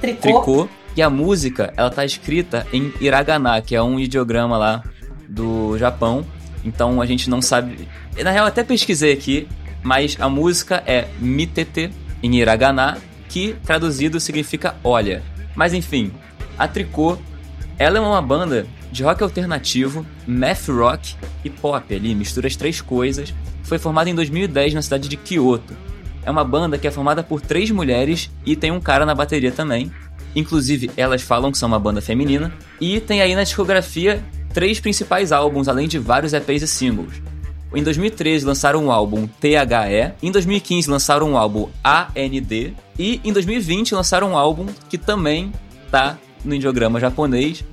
tricô. 0.00 0.20
tricô. 0.20 0.68
E 0.96 1.02
a 1.02 1.08
música, 1.08 1.72
ela 1.76 1.90
tá 1.90 2.04
escrita 2.04 2.66
em 2.72 2.92
hiragana, 3.00 3.60
que 3.62 3.76
é 3.76 3.82
um 3.82 4.00
ideograma 4.00 4.58
lá 4.58 4.82
do 5.28 5.78
Japão. 5.78 6.26
Então 6.64 7.00
a 7.00 7.06
gente 7.06 7.30
não 7.30 7.40
sabe. 7.40 7.88
Na 8.20 8.32
real, 8.32 8.46
até 8.46 8.64
pesquisei 8.64 9.12
aqui, 9.12 9.46
mas 9.82 10.16
a 10.18 10.28
música 10.28 10.82
é 10.84 11.06
Mitete 11.20 11.90
em 12.20 12.34
hiragana, 12.34 12.98
que 13.28 13.54
traduzido 13.64 14.18
significa 14.18 14.74
olha. 14.82 15.22
Mas 15.54 15.72
enfim, 15.72 16.10
a 16.58 16.66
Tricô, 16.66 17.16
ela 17.78 17.98
é 17.98 18.00
uma 18.00 18.20
banda 18.20 18.66
de 18.98 19.04
rock 19.04 19.22
alternativo, 19.22 20.04
math 20.26 20.66
rock 20.68 21.14
e 21.44 21.48
pop 21.48 21.94
ali, 21.94 22.16
mistura 22.16 22.48
as 22.48 22.56
três 22.56 22.80
coisas. 22.80 23.32
Foi 23.62 23.78
formada 23.78 24.10
em 24.10 24.14
2010 24.14 24.74
na 24.74 24.82
cidade 24.82 25.08
de 25.08 25.16
Kyoto. 25.16 25.76
É 26.24 26.30
uma 26.30 26.42
banda 26.42 26.76
que 26.76 26.86
é 26.86 26.90
formada 26.90 27.22
por 27.22 27.40
três 27.40 27.70
mulheres 27.70 28.28
e 28.44 28.56
tem 28.56 28.72
um 28.72 28.80
cara 28.80 29.06
na 29.06 29.14
bateria 29.14 29.52
também. 29.52 29.92
Inclusive, 30.34 30.90
elas 30.96 31.22
falam 31.22 31.52
que 31.52 31.58
são 31.58 31.68
uma 31.68 31.78
banda 31.78 32.00
feminina. 32.00 32.52
E 32.80 32.98
tem 32.98 33.22
aí 33.22 33.36
na 33.36 33.44
discografia 33.44 34.22
três 34.52 34.80
principais 34.80 35.30
álbuns, 35.30 35.68
além 35.68 35.86
de 35.86 35.98
vários 35.98 36.32
EPs 36.32 36.62
e 36.62 36.66
singles. 36.66 37.22
Em 37.72 37.82
2013 37.84 38.44
lançaram 38.44 38.86
o 38.86 38.90
álbum 38.90 39.28
THE, 39.28 40.12
em 40.20 40.32
2015 40.32 40.90
lançaram 40.90 41.34
o 41.34 41.36
álbum 41.36 41.68
AND 41.84 42.74
e 42.98 43.20
em 43.22 43.32
2020 43.32 43.94
lançaram 43.94 44.32
um 44.32 44.36
álbum 44.36 44.66
que 44.88 44.98
também 44.98 45.52
tá 45.88 46.18
no 46.44 46.54
ideograma 46.54 46.98
japonês, 46.98 47.64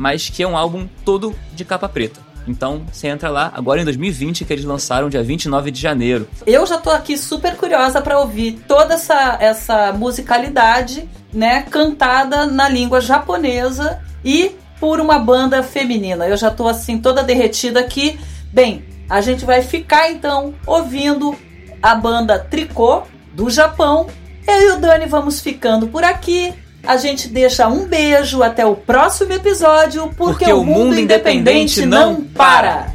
mas 0.00 0.30
que 0.30 0.42
é 0.42 0.48
um 0.48 0.56
álbum 0.56 0.88
todo 1.04 1.36
de 1.52 1.62
capa 1.62 1.86
preta. 1.86 2.22
Então 2.48 2.86
você 2.90 3.08
entra 3.08 3.28
lá, 3.28 3.52
agora 3.54 3.82
em 3.82 3.84
2020, 3.84 4.46
que 4.46 4.52
eles 4.54 4.64
lançaram 4.64 5.10
dia 5.10 5.22
29 5.22 5.70
de 5.70 5.78
janeiro. 5.78 6.26
Eu 6.46 6.64
já 6.64 6.78
tô 6.78 6.88
aqui 6.88 7.18
super 7.18 7.54
curiosa 7.54 8.00
para 8.00 8.18
ouvir 8.18 8.62
toda 8.66 8.94
essa, 8.94 9.36
essa 9.38 9.92
musicalidade, 9.92 11.06
né, 11.30 11.64
cantada 11.64 12.46
na 12.46 12.66
língua 12.66 12.98
japonesa 12.98 14.02
e 14.24 14.52
por 14.80 15.00
uma 15.00 15.18
banda 15.18 15.62
feminina. 15.62 16.26
Eu 16.26 16.36
já 16.38 16.50
tô 16.50 16.66
assim 16.66 16.98
toda 16.98 17.22
derretida 17.22 17.80
aqui. 17.80 18.18
Bem, 18.50 18.82
a 19.06 19.20
gente 19.20 19.44
vai 19.44 19.60
ficar 19.60 20.10
então 20.10 20.54
ouvindo 20.66 21.36
a 21.82 21.94
banda 21.94 22.38
Tricô 22.38 23.02
do 23.34 23.50
Japão. 23.50 24.06
Eu 24.48 24.60
e 24.62 24.72
o 24.72 24.80
Dani 24.80 25.04
vamos 25.04 25.40
ficando 25.40 25.88
por 25.88 26.04
aqui. 26.04 26.54
A 26.82 26.96
gente 26.96 27.28
deixa 27.28 27.68
um 27.68 27.86
beijo 27.86 28.42
até 28.42 28.64
o 28.64 28.74
próximo 28.74 29.32
episódio, 29.32 30.10
porque, 30.16 30.44
porque 30.44 30.52
o 30.52 30.64
mundo, 30.64 30.78
mundo 30.78 31.00
independente, 31.00 31.80
independente 31.80 31.86
não 31.86 32.22
para. 32.22 32.94